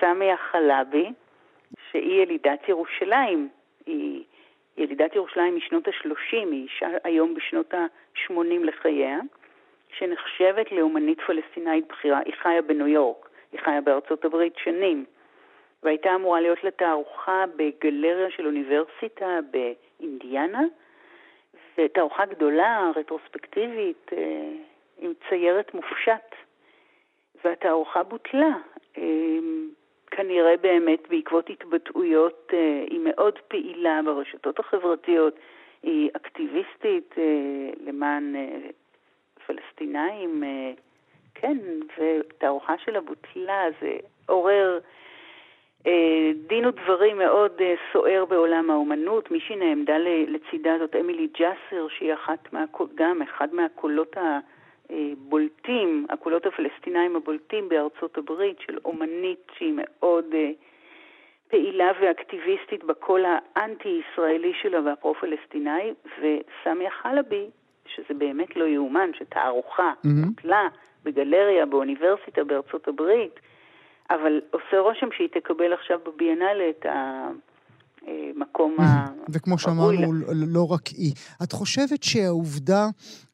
[0.00, 1.12] סמיה חלבי,
[1.90, 3.48] שהיא ילידת ירושלים.
[3.86, 4.22] היא
[4.76, 9.18] ילידת ירושלים משנות ה-30, היא אישה היום בשנות ה-80 לחייה,
[9.98, 12.18] שנחשבת לאומנית פלסטינאית בכירה.
[12.24, 15.04] היא חיה בניו יורק, היא חיה בארצות הברית שנים,
[15.82, 20.62] והייתה אמורה להיות לה תערוכה בגלריה של אוניברסיטה באינדיאנה,
[21.78, 24.52] ותערוכה גדולה, רטרוספקטיבית, אה,
[24.98, 26.34] עם ציירת מופשט.
[27.44, 28.56] והתערוכה בוטלה.
[30.12, 35.34] אה, כנראה באמת בעקבות התבטאויות, אה, היא מאוד פעילה ברשתות החברתיות,
[35.82, 38.58] היא אקטיביסטית אה, למען אה,
[39.46, 40.42] פלסטינאים,
[41.34, 41.58] כן,
[41.98, 43.96] ותערוכה שלה בוטלה, זה
[44.26, 44.78] עורר
[46.46, 47.52] דין ודברים מאוד
[47.92, 49.30] סוער בעולם האומנות.
[49.30, 49.94] מי שנעמדה
[50.28, 54.16] לצידה זאת אמילי ג'אסר, שהיא אחת מה, גם אחד מהקולות
[54.92, 60.50] הבולטים, הקולות הפלסטינאים הבולטים בארצות הברית, של אומנית שהיא מאוד אה,
[61.48, 67.46] פעילה ואקטיביסטית בקול האנטי-ישראלי שלה והפרו-פלסטיני, וסמיה חלבי,
[67.86, 70.22] שזה באמת לא יאומן, שתערוכה מהמם.
[70.22, 70.68] בוטלה
[71.04, 73.40] בגלריה, באוניברסיטה בארצות הברית,
[74.10, 76.86] אבל עושה רושם שהיא תקבל עכשיו בביאנלה את
[78.06, 79.06] המקום ה...
[79.28, 81.12] וכמו ראוי שאמרנו, לא רק היא.
[81.42, 82.86] את חושבת שהעובדה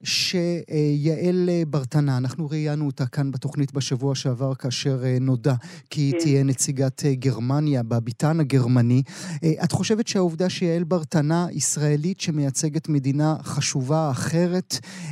[0.02, 5.54] שיעל ברטנה, אנחנו ראיינו אותה כאן בתוכנית בשבוע שעבר, כאשר אה, נודע
[5.90, 6.18] כי היא כן.
[6.18, 9.02] תהיה נציגת אה, גרמניה בביתן הגרמני,
[9.44, 14.70] אה, את חושבת שהעובדה שיעל ברטנה, ישראלית שמייצגת מדינה חשובה אחרת,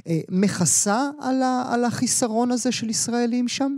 [0.08, 0.98] אה, מכסה
[1.72, 3.72] על החיסרון הזה של ישראלים שם?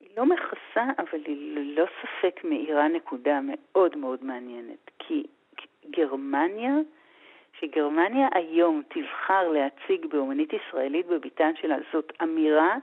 [0.00, 1.84] היא לא מכסה, אבל היא ללא
[2.26, 4.90] ספק מאירה נקודה מאוד מאוד מעניינת.
[4.98, 5.22] כי
[5.90, 6.74] גרמניה,
[7.60, 12.76] שגרמניה היום תבחר להציג באומנית ישראלית בביתן שלה, זאת אמירה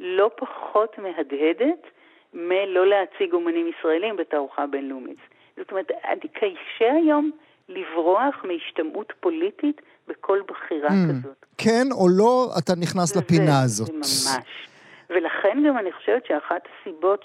[0.00, 1.86] לא פחות מהדהדת
[2.34, 5.18] מלא להציג אומנים ישראלים בתערוכה בינלאומית.
[5.56, 7.30] זאת אומרת, אני קשה היום
[7.68, 11.10] לברוח מהשתמעות פוליטית בכל בחירה Mm.
[11.10, 11.46] כזאת.
[11.58, 13.86] כן או לא, אתה נכנס זה- לפינה הזאת.
[13.86, 14.68] זה ממש.
[15.10, 17.24] ולכן גם אני חושבת שאחת הסיבות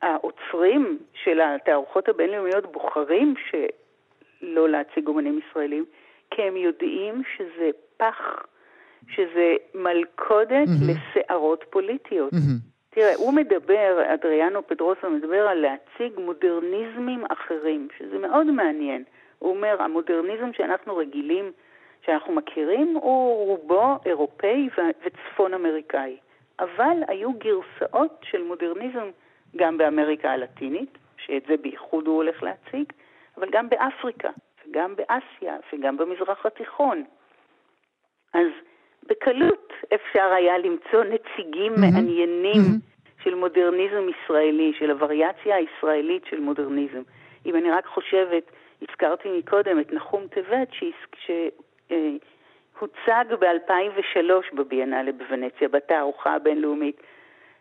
[0.00, 5.84] שהאוצרים של התערוכות הבינלאומיות בוחרים שלא להציג אומנים ישראלים,
[6.30, 8.46] כי הם יודעים שזה פח,
[9.08, 10.96] שזה מלכודת מהמם.
[11.16, 12.32] לסערות פוליטיות.
[12.32, 12.58] מהמם.
[12.90, 19.04] תראה, הוא מדבר, אדריאנו פדרוסו מדבר על להציג מודרניזמים אחרים, שזה מאוד מעניין.
[19.38, 21.52] הוא אומר, המודרניזם שאנחנו רגילים,
[22.06, 26.16] שאנחנו מכירים, הוא רובו אירופאי וצפון אמריקאי.
[26.60, 29.10] אבל היו גרסאות של מודרניזם
[29.56, 32.92] גם באמריקה הלטינית, שאת זה בייחוד הוא הולך להציג,
[33.36, 34.30] אבל גם באפריקה,
[34.68, 37.04] וגם באסיה, וגם במזרח התיכון.
[38.34, 38.46] אז
[39.06, 41.94] בקלות אפשר היה למצוא נציגים מהמם.
[41.94, 42.78] מעניינים מהמם.
[43.24, 47.02] של מודרניזם ישראלי, של הווריאציה הישראלית של מודרניזם.
[47.46, 48.50] אם אני רק חושבת,
[48.82, 50.68] הזכרתי מקודם את נחום טבת,
[52.74, 57.00] שהוצג ב-2003 בביאנלה בוונציה, בתערוכה הבינלאומית.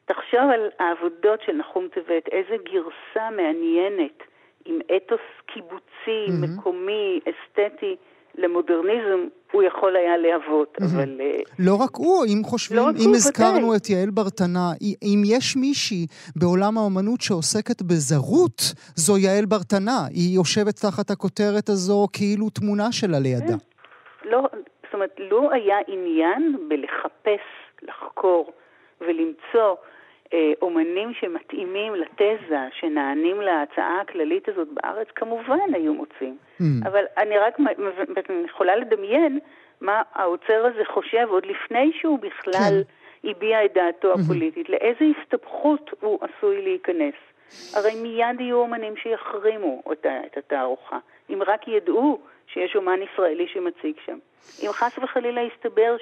[0.05, 4.23] תחשוב על העבודות של נחום טבת, איזה גרסה מעניינת,
[4.65, 6.57] עם אתוס קיבוצי, מהמם.
[6.57, 7.95] מקומי, אסתטי,
[8.37, 10.93] למודרניזם, הוא יכול היה להוות, מהמם.
[10.95, 11.21] אבל...
[11.21, 13.77] אה, לא רק הוא, אם חושבים, לא אם הזכרנו ודאי.
[13.77, 18.61] את יעל ברטנה, אם יש מישהי בעולם האומנות שעוסקת בזרות,
[18.95, 19.99] זו יעל ברטנה.
[20.09, 23.57] היא יושבת תחת הכותרת הזו כאילו תמונה שלה לידה.
[24.25, 24.41] לא,
[24.83, 27.45] זאת אומרת, לו היה עניין בלחפש,
[27.81, 28.51] לחקור
[29.01, 29.94] ולמצוא אה,
[30.61, 36.37] אומנים שמתאימים לתזה, שנענים להצעה הכללית הזאת בארץ, כמובן היו מוצאים.
[36.61, 36.63] Mm.
[36.87, 37.57] אבל אני רק
[38.45, 39.39] יכולה לדמיין
[39.81, 42.81] מה האוצר הזה חושב עוד לפני שהוא בכלל
[43.23, 47.13] הביע את דעתו הפוליטית, לאיזה הסתבכות הוא עשוי להיכנס.
[47.73, 50.97] הרי מיד יהיו אומנים שיחרימו את ה- את התערוכה,
[51.29, 54.17] אם רק ידעו שיש אומן ישראלי שמציג שם.
[54.63, 55.95] אם חס וחלילה יסתבר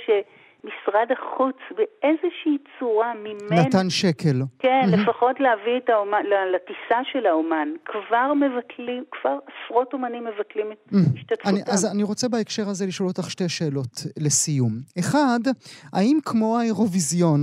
[0.63, 3.65] שמשרד החוץ באיזושהי צורה מימן...
[3.67, 4.41] נתן שקל.
[4.59, 4.93] כן, מהמם.
[5.03, 6.23] לפחות להביא את האומן,
[6.55, 7.67] לטיסה של האומן.
[7.85, 10.95] כבר מבטלים, כבר עשרות אומנים מבטלים את Mm.
[11.17, 11.49] השתתפותם.
[11.49, 14.71] אני, אז אני רוצה בהקשר הזה לשאול אותך שתי שאלות לסיום.
[14.99, 15.39] אחד,
[15.93, 17.39] האם כמו האירוויזיון,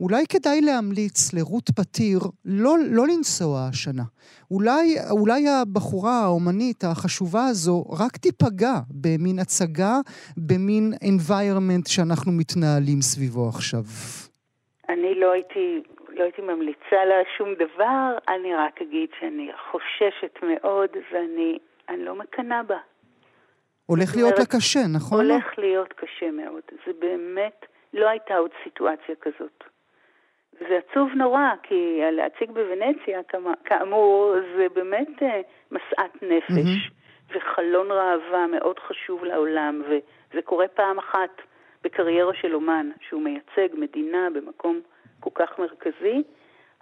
[0.00, 4.02] אולי כדאי להמליץ לרות פתיר לא, לא לנסוע השנה?
[4.50, 9.94] אולי, אולי הבחורה האומנית החשובה הזו רק תיפגע במין הצגה,
[10.48, 13.84] במין environment שאנחנו מתנהלים סביבו עכשיו.
[14.88, 20.90] אני לא הייתי, לא הייתי ממליצה לה שום דבר, אני רק אגיד שאני חוששת מאוד
[21.12, 21.58] ואני
[21.88, 22.78] אני לא מקנאה בה.
[23.86, 25.30] הולך להיות לה קשה, נכון?
[25.30, 26.62] הולך להיות קשה מאוד.
[26.86, 29.64] זה באמת, לא הייתה עוד סיטואציה כזאת.
[30.60, 33.20] וזה עצוב נורא, כי להציג בוונציה,
[33.64, 37.00] כאמור, זה באמת אה, משאת נפש, מהמם.
[37.34, 41.30] וחלון ראווה מאוד חשוב לעולם, וזה קורה פעם אחת
[41.84, 44.80] בקריירה של אומן, שהוא מייצג מדינה במקום
[45.20, 46.22] כל כך מרכזי,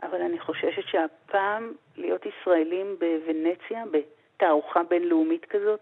[0.02, 5.80] אבל אני חוששת שהפעם להיות ישראלים בוונציה, בתערוכה בינלאומית כזאת,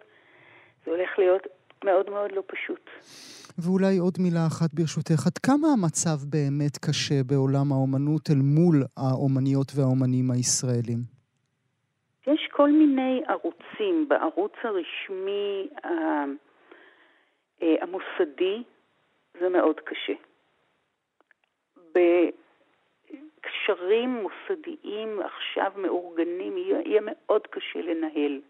[0.85, 1.47] זה הולך להיות
[1.85, 2.91] מאוד מאוד לא פשוט.
[3.59, 9.73] ואולי עוד מילה אחת ברשותך, עד כמה המצב באמת קשה בעולם האומנות אל מול האומניות
[9.77, 10.99] והאומנים הישראלים?
[12.27, 15.89] יש כל מיני ערוצים בערוץ הרשמי ה-
[17.63, 18.63] אה, המוסדי,
[19.41, 20.13] זה מאוד קשה.
[23.37, 28.41] בקשרים מוסדיים עכשיו מאורגנים יהיה מאוד קשה לנהל.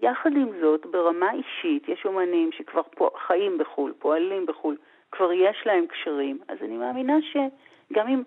[0.00, 4.76] יחד עם זאת, ברמה אישית, יש אומנים שכבר פה, חיים בחו"ל, פועלים בחו"ל,
[5.12, 8.22] כבר יש להם קשרים, אז אני מאמינה שגם אם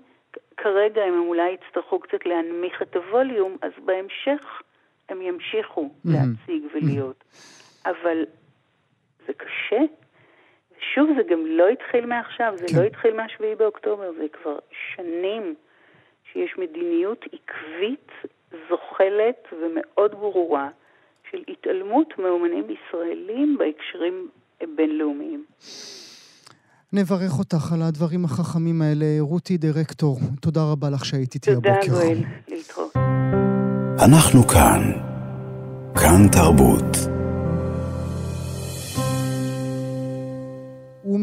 [0.58, 4.62] כרגע הם אולי יצטרכו קצת להנמיך את הווליום, אז בהמשך
[5.10, 6.18] הם ימשיכו מהמם.
[6.18, 7.24] להציג ולהיות.
[7.86, 8.26] אבל
[9.28, 9.80] זה קשה.
[10.94, 12.80] שוב, זה גם לא התחיל מעכשיו, זה כן.
[12.80, 14.60] לא התחיל מה-7 באוקטובר, זה כבר
[14.96, 15.56] שנים
[16.32, 18.12] שיש מדיניות עקבית,
[18.70, 20.70] זוחלת ומאוד ברורה
[21.32, 24.28] של התעלמות מאומנים ישראלים בהקשרים
[24.76, 25.46] בינלאומיים.
[26.94, 29.06] נברך אותך על הדברים החכמים האלה.
[29.20, 31.92] רותי דירקטור, תודה רבה לך שהיית איתי תודה, הבוקר.
[31.92, 32.18] גואל.
[32.48, 32.94] להתראות.
[34.06, 34.82] אנחנו כאן.
[36.02, 37.11] כאן תרבות.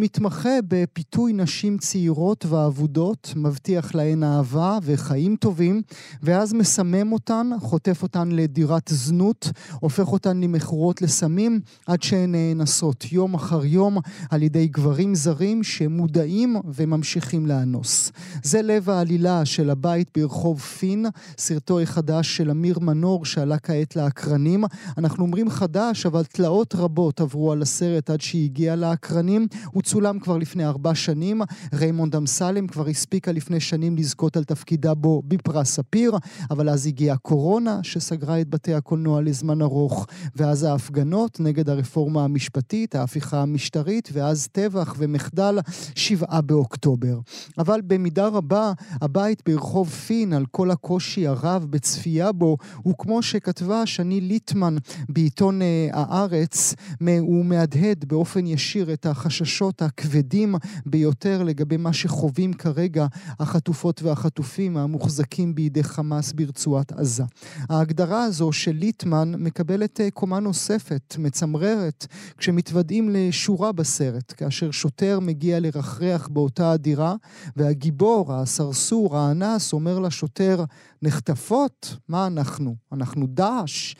[0.00, 5.82] מתמחה בפיתוי נשים צעירות ואבודות, מבטיח להן אהבה וחיים טובים,
[6.22, 13.34] ואז מסמם אותן, חוטף אותן לדירת זנות, הופך אותן למכורות לסמים, עד שהן נאנסות יום
[13.34, 13.98] אחר יום
[14.30, 18.12] על ידי גברים זרים שמודעים וממשיכים לאנוס.
[18.42, 21.06] זה לב העלילה של הבית ברחוב פין,
[21.38, 24.64] סרטו החדש של אמיר מנור שעלה כעת לאקרנים.
[24.98, 29.46] אנחנו אומרים חדש, אבל תלאות רבות עברו על הסרט עד שהגיע לאקרנים.
[29.72, 31.42] הוא צולם כבר לפני ארבע שנים.
[31.74, 36.12] ריימונד אמסלם כבר הספיקה לפני שנים לזכות על תפקידה בו בפרס אופיר,
[36.50, 42.94] אבל אז הגיעה קורונה שסגרה את בתי הקולנוע לזמן ארוך, ואז ההפגנות נגד הרפורמה המשפטית,
[42.94, 45.58] ההפיכה המשטרית, ואז טבח ומחדל
[45.94, 47.18] שבעה באוקטובר.
[47.58, 48.72] אבל במידה רבה,
[49.02, 54.76] הבית ברחוב פין, על כל הקושי הרב בצפייה בו, הוא כמו שכתבה שני ליטמן
[55.08, 56.74] בעיתון אה, הארץ,
[57.18, 60.54] הוא מהדהד באופן ישיר את החששות הכבדים
[60.86, 63.06] ביותר לגבי מה שחווים כרגע
[63.40, 67.24] החטופות והחטופים המוחזקים בידי חמאס ברצועת עזה.
[67.68, 75.60] ההגדרה הזו של ליטמן מקבלת אה, קומה נוספת, מצמררת, כשמתוודעים לשורה בסרט, כאשר שוטר מגיע
[75.60, 77.14] לרחרח באותה הדירה,
[77.56, 80.64] והגיבור, הסרסור, האנס, אומר לשוטר,
[81.02, 81.96] נחטפות?
[82.08, 82.74] מה אנחנו?
[82.92, 83.94] אנחנו דאעש.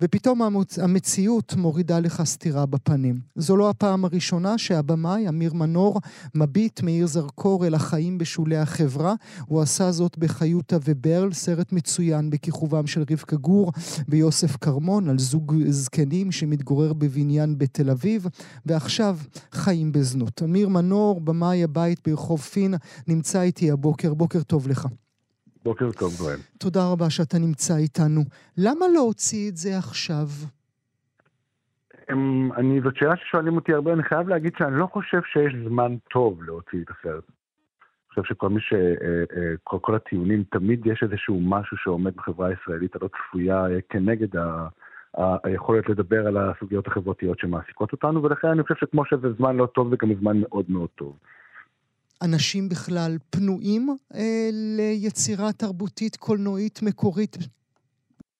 [0.00, 0.42] ופתאום
[0.78, 3.20] המציאות מורידה לך סטירה בפנים.
[3.36, 6.00] זו לא הפעם הראשונה שהבמאי, אמיר מנור,
[6.34, 9.14] מביט מאיר זרקור אל החיים בשולי החברה.
[9.46, 13.72] הוא עשה זאת בחיותה וברל, סרט מצוין בכיכובם של רבקה גור
[14.08, 18.26] ויוסף כרמון על זוג זקנים שמתגורר בבניין בתל אביב,
[18.66, 19.18] ועכשיו
[19.52, 20.42] חיים בזנות.
[20.42, 22.74] אמיר מנור, במאי הבית ברחוב פין,
[23.06, 24.14] נמצא איתי הבוקר.
[24.14, 24.86] בוקר טוב לך.
[25.64, 26.38] בוקר טוב, גואל.
[26.58, 28.24] תודה רבה שאתה נמצא איתנו.
[28.56, 30.28] למה לא הוציא את זה עכשיו?
[32.12, 35.96] אמ, אני, זאת שאלה ששואלים אותי הרבה, אני חייב להגיד שאני לא חושב שיש זמן
[36.10, 37.24] טוב להוציא את הסרט.
[37.24, 38.72] אני חושב שכל מי ש...
[38.72, 43.78] אה, אה, כל, כל הטיעונים, תמיד יש איזשהו משהו שעומד בחברה הישראלית הלא צפויה אה,
[43.88, 44.68] כנגד ה...
[45.44, 49.90] היכולת לדבר על הסוגיות החברתיות שמעסיקות אותנו, ולכן אני חושב שכמו שזה זמן לא טוב,
[49.90, 51.16] זה גם זמן מאוד מאוד טוב.
[52.22, 57.36] אנשים בכלל פנויים אה, ליצירה תרבותית קולנועית מקורית?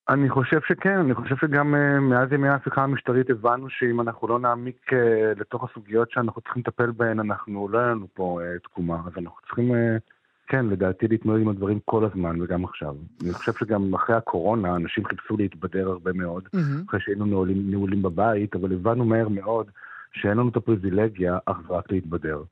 [0.09, 4.39] אני חושב שכן, אני חושב שגם uh, מאז ימי ההפיכה המשטרית הבנו שאם אנחנו לא
[4.39, 8.95] נעמיק uh, לתוך הסוגיות שאנחנו צריכים לטפל בהן, אנחנו, לא יהיה לנו פה uh, תקומה,
[9.07, 9.73] אז אנחנו צריכים,
[10.47, 12.95] כן, לדעתי להתמודד עם הדברים כל הזמן וגם עכשיו.
[13.23, 16.89] אני חושב שגם אחרי הקורונה אנשים חיפשו להתבדר הרבה מאוד, mm-hmm.
[16.89, 19.71] אחרי שהיינו נעולים, נעולים בבית, אבל הבנו מהר מאוד
[20.13, 22.43] שאין לנו את הפריבילגיה אך ורק להתבדר.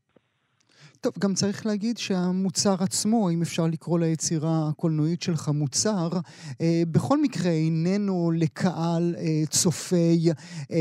[1.00, 6.08] טוב, גם צריך להגיד שהמוצר עצמו, אם אפשר לקרוא ליצירה הקולנועית שלך מוצר,
[6.60, 10.30] אה, בכל מקרה איננו לקהל אה, צופי
[10.72, 10.76] אה,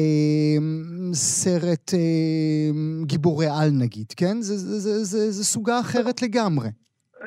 [1.13, 2.69] סרט אה,
[3.06, 4.41] גיבורי על נגיד, כן?
[4.41, 6.69] זה, זה, זה, זה, זה סוגה אחרת לגמרי.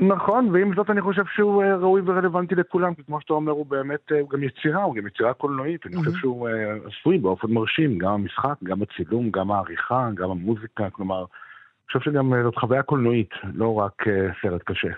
[0.00, 3.66] נכון, ועם זאת אני חושב שהוא אה, ראוי ורלוונטי לכולם, כי כמו שאתה אומר, הוא
[3.66, 5.86] באמת, אה, הוא גם יצירה, הוא גם יצירה קולנועית.
[5.86, 10.90] אני חושב שהוא אה, עשוי באופן מרשים, גם המשחק, גם הצילום, גם העריכה, גם המוזיקה,
[10.90, 11.24] כלומר...
[11.92, 14.88] חושב שגם אה, זאת חוויה קולנועית, לא רק אה, סרט קשה.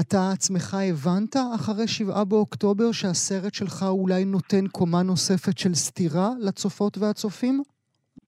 [0.00, 6.98] אתה עצמך הבנת אחרי שבעה באוקטובר שהסרט שלך אולי נותן קומה נוספת של סתירה לצופות
[6.98, 7.62] והצופים?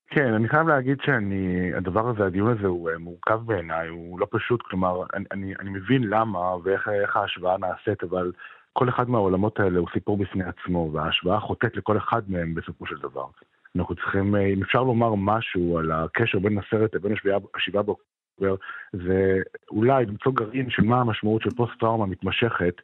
[0.08, 4.26] כן, אני חייב להגיד שאני, הדבר הזה, הדיון הזה הוא אה, מורכב בעיניי, הוא לא
[4.30, 8.32] פשוט, כלומר, אני, אני, אני מבין למה ואיך ההשוואה נעשית, אבל
[8.72, 12.96] כל אחד מהעולמות האלה הוא סיפור בפני עצמו, וההשוואה חוטאת לכל אחד מהם בסופו של
[12.98, 13.26] דבר.
[13.76, 17.12] אנחנו צריכים, אה, אם אפשר לומר משהו על הקשר בין הסרט לבין
[17.54, 18.54] השבעה באוקטובר,
[18.92, 19.38] זה
[19.70, 22.74] אולי למצוא גרעין של מה המשמעות של פוסט-טראומה מתמשכת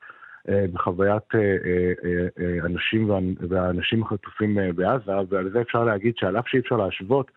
[0.48, 3.10] אה, בחוויית אה, אנשים
[3.48, 7.30] והאנשים החטופים בעזה, ועל זה אפשר להגיד שעל אף שאי אפשר להשוות,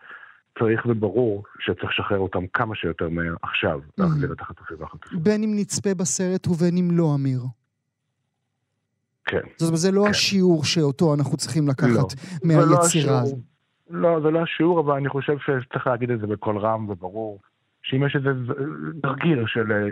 [0.58, 5.18] צריך וברור שצריך לשחרר אותם כמה שיותר מהר עכשיו, להחזיר את החטופים והחטופים.
[5.22, 7.40] בין אם נצפה בסרט ובין אם לא, אמיר.
[9.24, 9.40] כן.
[9.56, 10.10] זאת אומרת, זה לא כן.
[10.10, 12.08] השיעור שאותו אנחנו צריכים לקחת לא.
[12.44, 13.38] מהיצירה הזאת.
[13.90, 17.40] לא, זה לא השיעור, אבל אני חושב שצריך להגיד את זה בקול רם וברור.
[17.82, 18.28] שאם יש איזה
[19.02, 19.88] תרגיל של אה,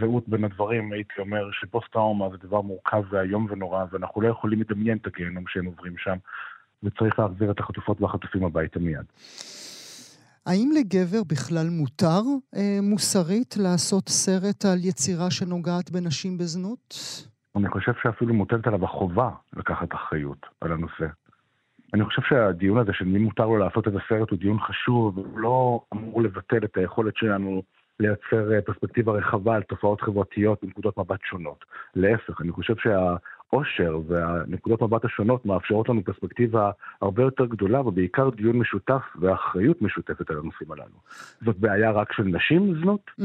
[0.00, 4.98] זהות בין הדברים, הייתי אומר שפוסט-טראומה זה דבר מורכב ואיום ונורא, ואנחנו לא יכולים לדמיין
[5.02, 6.16] את הגיהנום שהם עוברים שם,
[6.82, 9.04] וצריך להחזיר את החטופות והחטופים הביתה מיד.
[10.46, 12.22] האם לגבר בכלל מותר
[12.56, 16.94] אה, מוסרית לעשות סרט על יצירה שנוגעת בנשים בזנות?
[17.56, 21.06] אני חושב שאפילו מוטלת עליו החובה לקחת אחריות על הנושא.
[21.94, 25.38] אני חושב שהדיון הזה של מי מותר לו לעשות את הסרט הוא דיון חשוב, והוא
[25.38, 27.62] לא אמור לבטל את היכולת שלנו
[28.00, 31.64] לייצר אה, פרספקטיבה רחבה על תופעות חברתיות בנקודות מבט שונות.
[31.94, 32.74] להפך, אני חושב
[33.52, 36.70] העושר והנקודות מבט השונות מאפשרות לנו פרספקטיבה
[37.02, 40.96] הרבה יותר גדולה, ובעיקר דיון משותף ואחריות משותפת על הנושאים הללו.
[41.44, 43.10] זאת בעיה רק של נשים זנות?
[43.20, 43.24] Mm.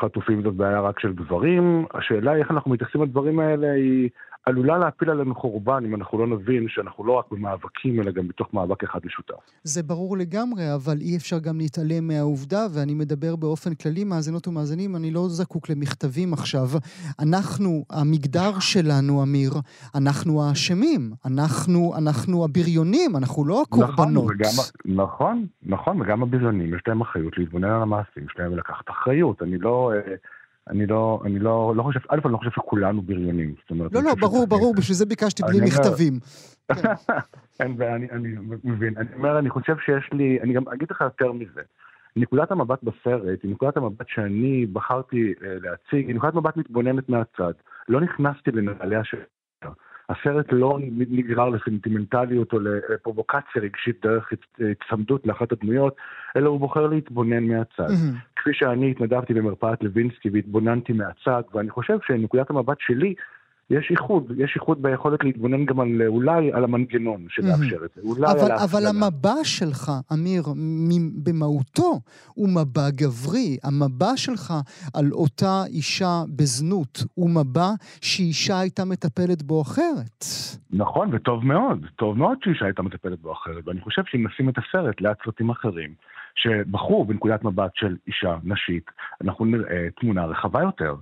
[0.00, 1.86] חטופים זאת בעיה רק של גברים.
[1.94, 4.10] השאלה היא איך אנחנו מתייחסים לדברים האלה היא
[4.46, 8.54] עלולה להפיל עלינו חורבן אם אנחנו לא נבין שאנחנו לא רק במאבקים, אלא גם בתוך
[8.54, 9.34] מאבק אחד משותף.
[9.62, 14.96] זה ברור לגמרי, אבל אי אפשר גם להתעלם מהעובדה, ואני מדבר באופן כללי, מאזינות ומאזינים,
[14.96, 16.66] אני לא זקוק למכתבים עכשיו.
[17.20, 19.52] אנחנו, המגדר שלנו, אמיר,
[19.94, 24.24] אנחנו האשמים, אנחנו, אנחנו הבריונים, אנחנו לא הקורבנות.
[24.24, 29.42] נכון, וגם, נכון, נכון, וגם הבריונים, יש להם אחריות להתבונן על המעשים שלהם ולקחת אחריות.
[29.42, 29.92] אני לא...
[30.70, 33.54] אני לא, אני לא, לא חושב, א', אני לא חושב שכולנו בריונים.
[33.70, 36.12] אומרת, לא, לא, ברור, ברור, בשביל זה ביקשתי בלי מכתבים.
[37.76, 38.34] בעיה, אני
[38.64, 38.94] מבין.
[38.96, 41.60] אני אומר, אני חושב שיש לי, אני גם אגיד לך יותר מזה.
[42.16, 47.52] נקודת המבט בסרט היא נקודת המבט שאני בחרתי אה, להציג, היא נקודת מבט מתבוננת מהצד.
[47.88, 49.18] לא נכנסתי לנעליה של...
[50.08, 50.78] הסרט לא
[51.10, 55.96] נגרר לסנטימנטליות או לפרובוקציה רגשית דרך הצמדות לאחת הדמויות,
[56.36, 57.88] אלא הוא בוחר להתבונן מהצד.
[57.88, 58.34] Mm-hmm.
[58.36, 63.14] כפי שאני התנדבתי במרפאת לוינסקי והתבוננתי מהצד, ואני חושב שנקודת המבט שלי
[63.70, 68.32] יש איחוד, יש איחוד ביכולת להתבונן גם על אולי על המנגנון שמאפשר את זה, אולי
[68.32, 68.64] אבל, על ההפגנה.
[68.64, 70.42] אבל המבע שלך, אמיר,
[71.24, 72.00] במהותו
[72.34, 73.56] הוא מבע גברי.
[73.64, 74.54] המבע שלך
[74.94, 80.24] על אותה אישה בזנות הוא מבע שאישה הייתה מטפלת בו אחרת.
[80.70, 84.54] נכון, וטוב מאוד, טוב מאוד שאישה הייתה מטפלת בו אחרת, ואני חושב שאם נשים את
[84.58, 85.94] הסרט ליד סרטים אחרים,
[86.34, 88.90] שבחרו בנקודת מבט של אישה נשית,
[89.24, 90.94] אנחנו נראה תמונה רחבה יותר.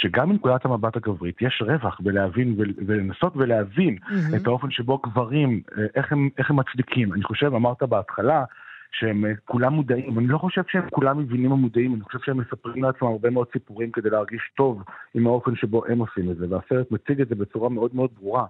[0.00, 4.36] שגם מנקודת המבט הגברית יש רווח בלהבין ולנסות ולהבין mm-hmm.
[4.36, 7.12] את האופן שבו גברים, אה, איך הם, איך הם מצדיקים.
[7.12, 8.44] אני חושב, אמרת בהתחלה,
[8.92, 12.84] שהם אה, כולם מודעים, אני לא חושב שהם כולם מבינים ומודעים, אני חושב שהם מספרים
[12.84, 14.82] לעצמם הרבה מאוד סיפורים כדי להרגיש טוב
[15.14, 18.44] עם האופן שבו הם עושים את זה, והסרט מציג את זה בצורה מאוד מאוד ברורה.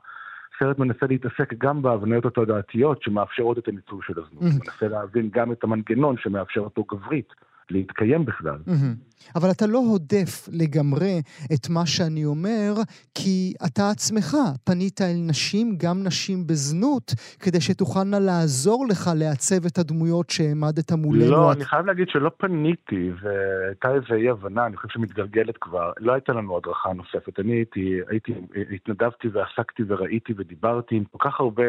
[0.56, 4.42] הסרט מנסה להתעסק גם בהבניות התודעתיות שמאפשרות את הניצול של הזנות.
[4.42, 7.32] מנסה להבין גם את המנגנון שמאפשר אותו גברית.
[7.70, 8.58] להתקיים בכלל.
[8.66, 9.08] Mm-hmm.
[9.36, 11.22] אבל אתה לא הודף לגמרי
[11.54, 12.72] את מה שאני אומר,
[13.14, 19.78] כי אתה עצמך פנית אל נשים, גם נשים בזנות, כדי שתוכלנה לעזור לך לעצב את
[19.78, 21.30] הדמויות שהעמדת מולנו.
[21.30, 25.92] לא, אני חייב להגיד שלא פניתי, והייתה איזו אי הבנה, אני חושב שמתגלגלת כבר.
[25.98, 27.40] לא הייתה לנו הדרכה נוספת.
[27.40, 28.32] אני הייתי, הייתי,
[28.74, 31.64] התנדבתי ועסקתי וראיתי ודיברתי עם כל כך הרבה...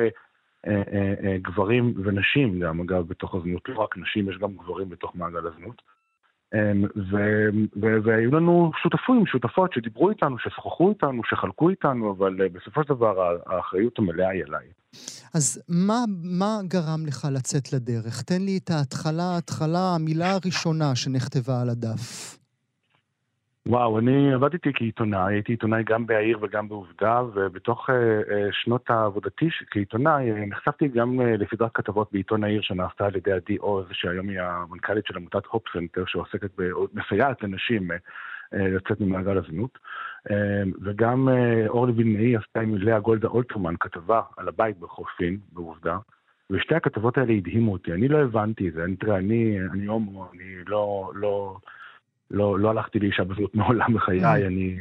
[0.67, 4.89] אה, אה, אה, גברים ונשים גם, אגב, בתוך הזנות, לא רק נשים, יש גם גברים
[4.89, 5.81] בתוך מעגל הזנות.
[6.53, 6.85] אמ,
[8.03, 13.99] והיו לנו שותפים, שותפות שדיברו איתנו, ששוחחו איתנו, שחלקו איתנו, אבל בסופו של דבר האחריות
[13.99, 14.67] המלאה היא עליי.
[15.33, 18.21] אז מה, מה גרם לך לצאת לדרך?
[18.21, 22.38] תן לי את ההתחלה, ההתחלה, המילה הראשונה שנכתבה על הדף.
[23.67, 29.49] וואו, אני עבדתי כעיתונאי, הייתי עיתונאי גם בהעיר וגם בעובדה, ובתוך uh, uh, שנות עבודתי
[29.71, 34.29] כעיתונאי uh, נחשפתי גם uh, לסדרת כתבות בעיתון העיר שנעשתה על ידי עדי עוז, שהיום
[34.29, 36.69] היא המנכ"לית של עמותת הופסנטר, שעוסקת, ב...
[36.93, 39.77] מסייעת לנשים uh, uh, לצאת ממעגל הזנות.
[40.27, 40.31] Uh,
[40.81, 45.97] וגם uh, אורלי וילנאי עשתה עם לאה גולדה אולטרמן כתבה על הבית בחופין, בעובדה.
[46.51, 50.27] ושתי הכתבות האלה הדהימו אותי, אני לא הבנתי את זה, אני, תראה, אני, אני הומו,
[50.33, 51.57] אני לא, לא,
[52.31, 54.47] לא, לא הלכתי לאישה בזנות מעולם בחיי, mm.
[54.47, 54.77] אני...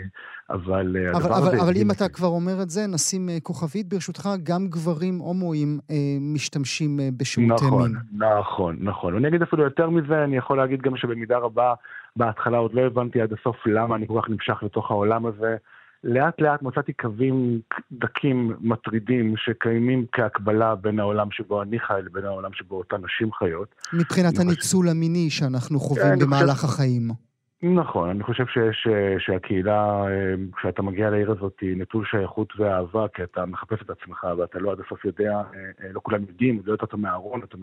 [0.50, 4.28] אבל אה, אבל, אבל, אבל אם אתה כבר אומר את זה, נשים אה, כוכבית ברשותך,
[4.42, 8.00] גם גברים הומואים אה, משתמשים אה, בשירותי נכון, מין.
[8.12, 9.16] נכון, נכון, נכון.
[9.16, 11.74] אני אגיד אפילו יותר מזה, אני יכול להגיד גם שבמידה רבה,
[12.16, 15.56] בהתחלה עוד לא הבנתי עד הסוף למה אני כל כך נמשך לתוך העולם הזה.
[16.04, 17.60] לאט לאט מצאתי קווים
[17.92, 23.74] דקים, מטרידים, שקיימים כהקבלה בין העולם שבו אני חי לבין העולם שבו אותן נשים חיות.
[23.92, 24.88] מבחינת הניצול.
[24.88, 26.68] המיני שאנחנו חווים כן, במהלך חושב...
[26.68, 27.27] החיים.
[27.62, 33.06] נכון, אני חושב שיש, אה, שהקהילה, אה, כשאתה מגיע לעיר הזאת, היא נטול שייכות ואהבה,
[33.14, 36.72] כי אתה מחפש את עצמך ואתה לא עד הסוף יודע, אה, לא כולם יודעים, לא
[36.72, 37.56] יודעת מהארון, אתה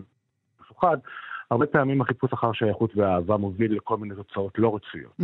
[0.60, 0.96] מפוחד.
[1.50, 5.16] הרבה פעמים החיפוש אחר שייכות ואהבה מוביל לכל מיני תוצאות לא רצויות.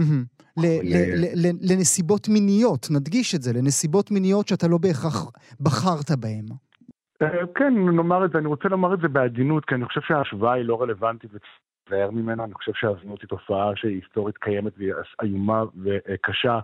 [1.70, 6.46] לנסיבות מיניות, נדגיש את זה, לנסיבות מיניות שאתה לא בהכרח בחרת בהן.
[7.54, 10.64] כן, נאמר את זה, אני רוצה לומר את זה בעדינות, כי אני חושב שההשוואה היא
[10.64, 11.30] לא רלוונטית
[11.90, 12.44] להיזהר ממנה.
[12.44, 16.60] אני חושב שהזנות היא תופעה שהיא היסטורית קיימת והיא איומה וקשה,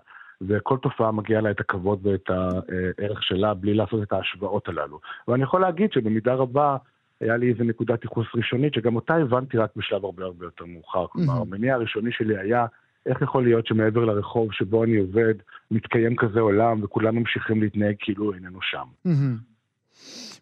[0.49, 5.01] וכל תופעה מגיעה לה את הכבוד ואת הערך שלה בלי לעשות את ההשוואות הללו.
[5.29, 6.77] ואני יכול להגיד שבמידה רבה
[7.21, 11.07] היה לי איזו נקודת ייחוס ראשונית, שגם אותה הבנתי רק בשלב הרבה הרבה יותר מאוחר.
[11.07, 12.67] כלומר, המניע הראשוני שלי היה...
[13.07, 15.35] איך יכול להיות שמעבר לרחוב שבו אני עובד,
[15.71, 18.85] מתקיים כזה עולם וכולם ממשיכים להתנהג כאילו איננו שם.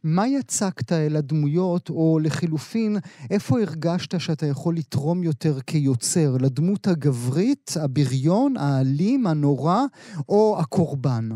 [0.05, 2.97] מה יצקת אל הדמויות, או לחילופין,
[3.31, 6.31] איפה הרגשת שאתה יכול לתרום יותר כיוצר?
[6.41, 9.81] לדמות הגברית, הבריון, האלים, הנורא,
[10.29, 11.29] או הקורבן?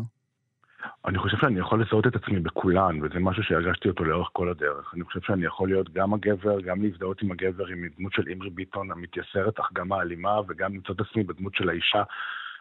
[1.05, 4.93] אני חושב שאני יכול לזהות את עצמי בכולן, וזה משהו שהרגשתי אותו לאורך כל הדרך.
[4.93, 8.49] אני חושב שאני יכול להיות גם הגבר, גם להזדהות עם הגבר, עם דמות של אימרי
[8.49, 12.03] ביטון המתייסרת, אך גם האלימה, וגם למצוא את עצמי בדמות של האישה.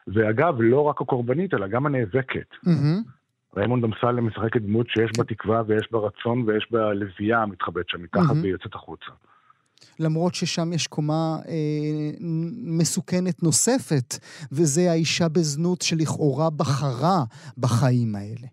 [0.06, 2.50] ואגב, לא רק הקורבנית, אלא גם הנאבקת.
[2.66, 3.19] Mm-hmm.
[3.56, 8.02] ריימונד אמסלם משחקת דמות שיש בה תקווה ויש בה רצון ויש בה לביאה המתחבאת שם
[8.02, 8.40] מתחת מהמם.
[8.40, 9.10] והיא יוצאת החוצה.
[9.98, 12.10] למרות ששם יש קומה אה,
[12.64, 14.14] מסוכנת נוספת,
[14.52, 17.24] וזה האישה בזנות שלכאורה בחרה
[17.58, 18.46] בחיים האלה.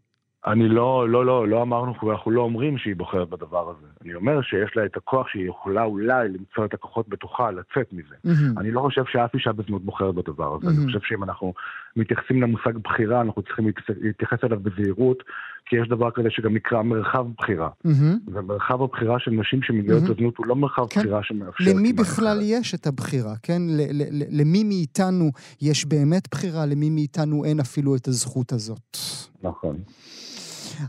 [0.48, 3.88] אני לא, לא, לא, לא אמרנו, אנחנו לא אומרים שהיא בוחרת בדבר הזה.
[4.06, 8.16] אני אומר שיש לה את הכוח שהיא יכולה אולי למצוא את הכוחות בתוכה לצאת מזה.
[8.24, 8.58] מהמם.
[8.58, 10.66] אני לא חושב שאף אישה בזנות בוחרת בדבר הזה.
[10.66, 10.78] מהמם.
[10.78, 11.54] אני חושב שאם אנחנו
[11.96, 13.68] מתייחסים למושג בחירה, אנחנו צריכים
[14.02, 15.24] להתייחס- אליו בזהירות,
[15.70, 17.70] כי יש דבר כזה שגם נקרא מרחב בחירה.
[17.86, 18.18] מהמם.
[18.28, 20.14] ומרחב הבחירה של נשים שמגיעות מהמם.
[20.14, 21.00] לזנות הוא לא מרחב כן.
[21.00, 21.72] בחירה שמאפשר...
[21.76, 22.62] למי בכלל אחרת.
[22.62, 23.62] יש את הבחירה, כן?
[23.70, 25.32] ל- ל- ל- למי מאיתנו
[25.62, 28.98] יש באמת בחירה, למי מאיתנו אין אפילו את הזכות הזאת.
[29.44, 29.78] נכון.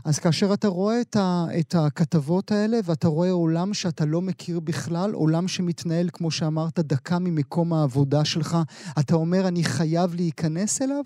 [0.05, 4.59] אז כאשר אתה רואה את, ה, את הכתבות האלה ואתה רואה עולם שאתה לא מכיר
[4.59, 8.55] בכלל, עולם שמתנהל, כמו שאמרת, דקה ממקום העבודה שלך,
[8.99, 11.03] אתה אומר, אני חייב להיכנס אליו?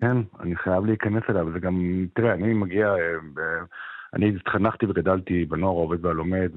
[0.00, 1.52] כן, אני חייב להיכנס אליו.
[1.52, 3.64] זה גם, תראה, אני מגיע, אה,
[4.14, 6.50] אני התחנכתי וגדלתי בנוער העובד והלומד,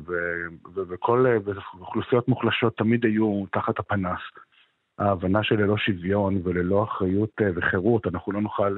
[0.75, 4.19] וכל אה, אוכלוסיות מוחלשות תמיד היו תחת הפנס.
[4.99, 8.77] ההבנה שללא שוויון וללא אחריות אה, וחירות, אנחנו לא נוכל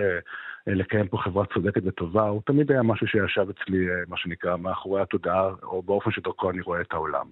[0.76, 5.02] לקיים פה חברה צודקת וטובה, הוא תמיד היה משהו שישב אצלי, אה, מה שנקרא, מאחורי
[5.02, 7.26] התודעה, או באופן שדרכו אני רואה את העולם.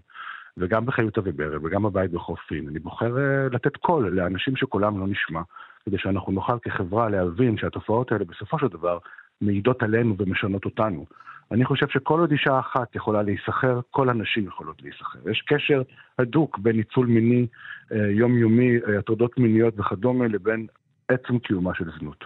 [0.57, 5.41] וגם בחיותה וברל, וגם בבית בחופין, אני בוחר אה, לתת קול לאנשים שקולם לא נשמע,
[5.85, 8.97] כדי שאנחנו נוכל כחברה להבין שהתופעות האלה בסופו של דבר
[9.41, 11.05] מעידות עלינו ומשנות אותנו.
[11.51, 15.29] אני חושב שכל עוד אישה אחת יכולה להיסחר, כל הנשים יכולות להיסחר.
[15.31, 15.81] יש קשר
[16.19, 17.47] הדוק בין ניצול מיני
[17.91, 20.67] אה, יומיומי, אה, הטרדות מיניות וכדומה, לבין
[21.07, 22.25] עצם קיומה של זנות.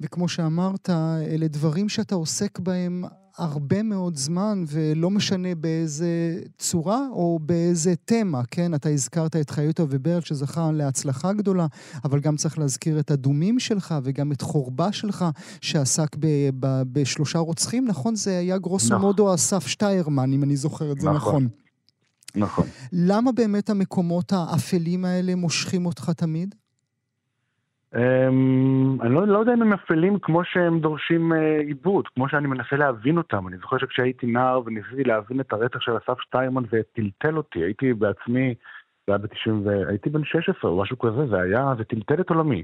[0.00, 0.90] וכמו שאמרת,
[1.26, 3.04] אלה דברים שאתה עוסק בהם
[3.38, 8.74] הרבה מאוד זמן, ולא משנה באיזה צורה או באיזה תמה, כן?
[8.74, 11.66] אתה הזכרת את חיוטה וברל שזכה להצלחה גדולה,
[12.04, 15.24] אבל גם צריך להזכיר את הדומים שלך וגם את חורבה שלך,
[15.60, 18.14] שעסק ב- ב- בשלושה רוצחים, נכון?
[18.14, 19.00] זה היה גרוסו נכון.
[19.00, 21.44] מודו אסף שטיירמן, אם אני זוכר את זה נכון.
[21.44, 21.48] נכון.
[22.34, 22.66] נכון.
[22.92, 26.54] למה באמת המקומות האפלים האלה מושכים אותך תמיד?
[27.96, 32.48] אמ, אני לא, לא יודע אם הם אפלים כמו שהם דורשים אה, עיבוד, כמו שאני
[32.48, 33.48] מנסה להבין אותם.
[33.48, 37.92] אני זוכר שכשהייתי נער וניסיתי להבין את הרצח של אסף שטיירמן זה טלטל אותי, הייתי
[37.92, 38.54] בעצמי,
[39.06, 39.88] זה היה ב-90 ו...
[39.88, 42.62] הייתי בן 16 או משהו כזה, זה היה, זה טלטל את עולמי.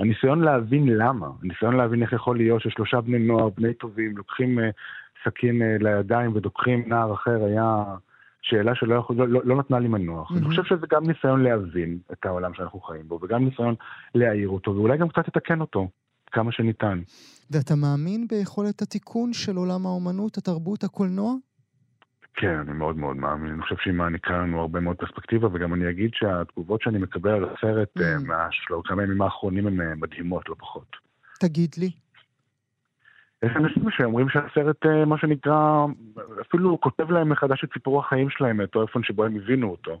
[0.00, 4.70] הניסיון להבין למה, הניסיון להבין איך יכול להיות ששלושה בני נוער, בני טובים, לוקחים אה,
[5.24, 7.84] סכין אה, לידיים ודוקרים נער אחר, היה
[8.42, 10.30] שאלה שלא יכול, לא, לא, לא נתנה לי מנוח.
[10.32, 10.50] אני מהמם.
[10.50, 13.74] חושב שזה גם ניסיון להבין את העולם שאנחנו חיים בו, וגם ניסיון
[14.14, 15.88] להעיר אותו, ואולי גם קצת לתקן אותו,
[16.32, 17.00] כמה שניתן.
[17.50, 21.34] ואתה מאמין ביכולת התיקון של עולם האומנות, התרבות, הקולנוע?
[22.34, 23.52] כן, אני מאוד מאוד מאמין.
[23.52, 27.44] אני חושב שהיא מעניקה לנו הרבה מאוד פרספקטיבה, וגם אני אגיד שהתגובות שאני מקבל על
[27.44, 28.02] הסרט Mm.
[28.02, 30.96] אה, מהשלו- כמה ימים האחרונים הן אה, מדהימות, לא פחות.
[31.40, 31.90] תגיד לי.
[33.42, 35.86] יש אנשים שאומרים שהסרט, אה, מה שנקרא,
[36.40, 40.00] אפילו כותב להם מחדש את סיפור החיים שלהם, את האופן שבו הם הבינו אותו.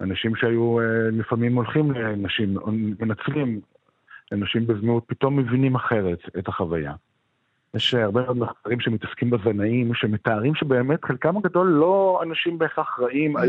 [0.00, 2.56] אנשים שהיו אה, לפעמים הולכים לנשים,
[3.00, 3.60] מנצלים
[4.32, 6.94] לנשים בזנות, פתאום מבינים אחרת את החוויה.
[7.74, 13.40] יש הרבה מאוד מחקרים שמתעסקים בזנאים, שמתארים שבאמת חלקם הגדול לא אנשים בהכרח רעים, Mm.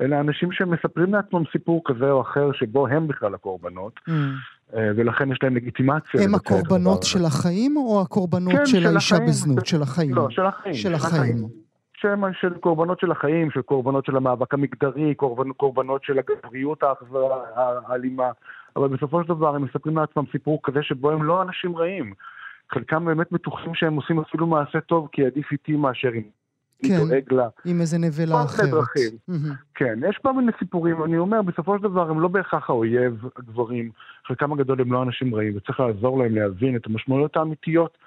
[0.00, 5.38] אלא אנשים שמספרים לעצמם סיפור כזה או אחר שבו הם בכלל הקורבנות, אה, ולכן יש
[5.42, 6.22] להם לגיטימציה.
[6.24, 7.02] הם הקורבנות.
[7.02, 9.28] של החיים או הקורבנות כן, של של האישה החיים.
[9.28, 9.66] בזנות?
[9.66, 10.14] של החיים.
[10.14, 10.74] לא, של החיים.
[10.74, 11.48] של החיים.
[11.94, 17.42] שהם של קורבנות של החיים, של קורבנות של המאבק המגדרי, קורבנ, קורבנות של הגבריות האכזרה,
[17.86, 18.30] האלימה,
[18.76, 22.14] אבל בסופו של דבר הם מספרים לעצמם סיפור כזה שבו הם לא אנשים רעים.
[22.70, 26.22] חלקם באמת בטוחים שהם עושים אפילו מעשה טוב, כי עדיף איתי מאשר אם
[26.82, 26.94] כן.
[26.94, 27.48] אני דואג לה.
[27.64, 28.70] עם איזה נבלה אחרת.
[28.70, 29.10] דרכים.
[29.28, 29.54] מהמם.
[29.74, 33.90] כן, יש כל מיני סיפורים, אני אומר, בסופו של דבר הם לא בהכרח האויב, הגברים,
[34.26, 37.98] חלקם הגדול הם לא אנשים רעים, וצריך לעזור להם להבין את המשמעויות האמיתיות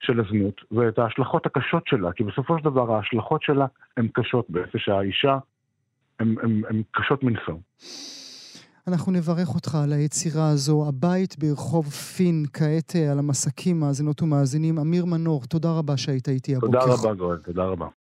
[0.00, 4.78] של הזנות, ואת ההשלכות הקשות שלה, כי בסופו של דבר ההשלכות שלה הן קשות, באיפה
[4.78, 5.38] שהאישה
[6.18, 7.54] הן קשות מנשוא.
[8.88, 10.88] אנחנו נברך אותך על היצירה הזו.
[10.88, 14.78] הבית ברחוב פין, כעת אה, על המסקים, מאזינות ומאזינים.
[14.78, 16.80] אמיר מנור, תודה רבה שהיית איתי הבוקר.
[16.80, 17.88] תודה רבה, גואל, תודה רבה.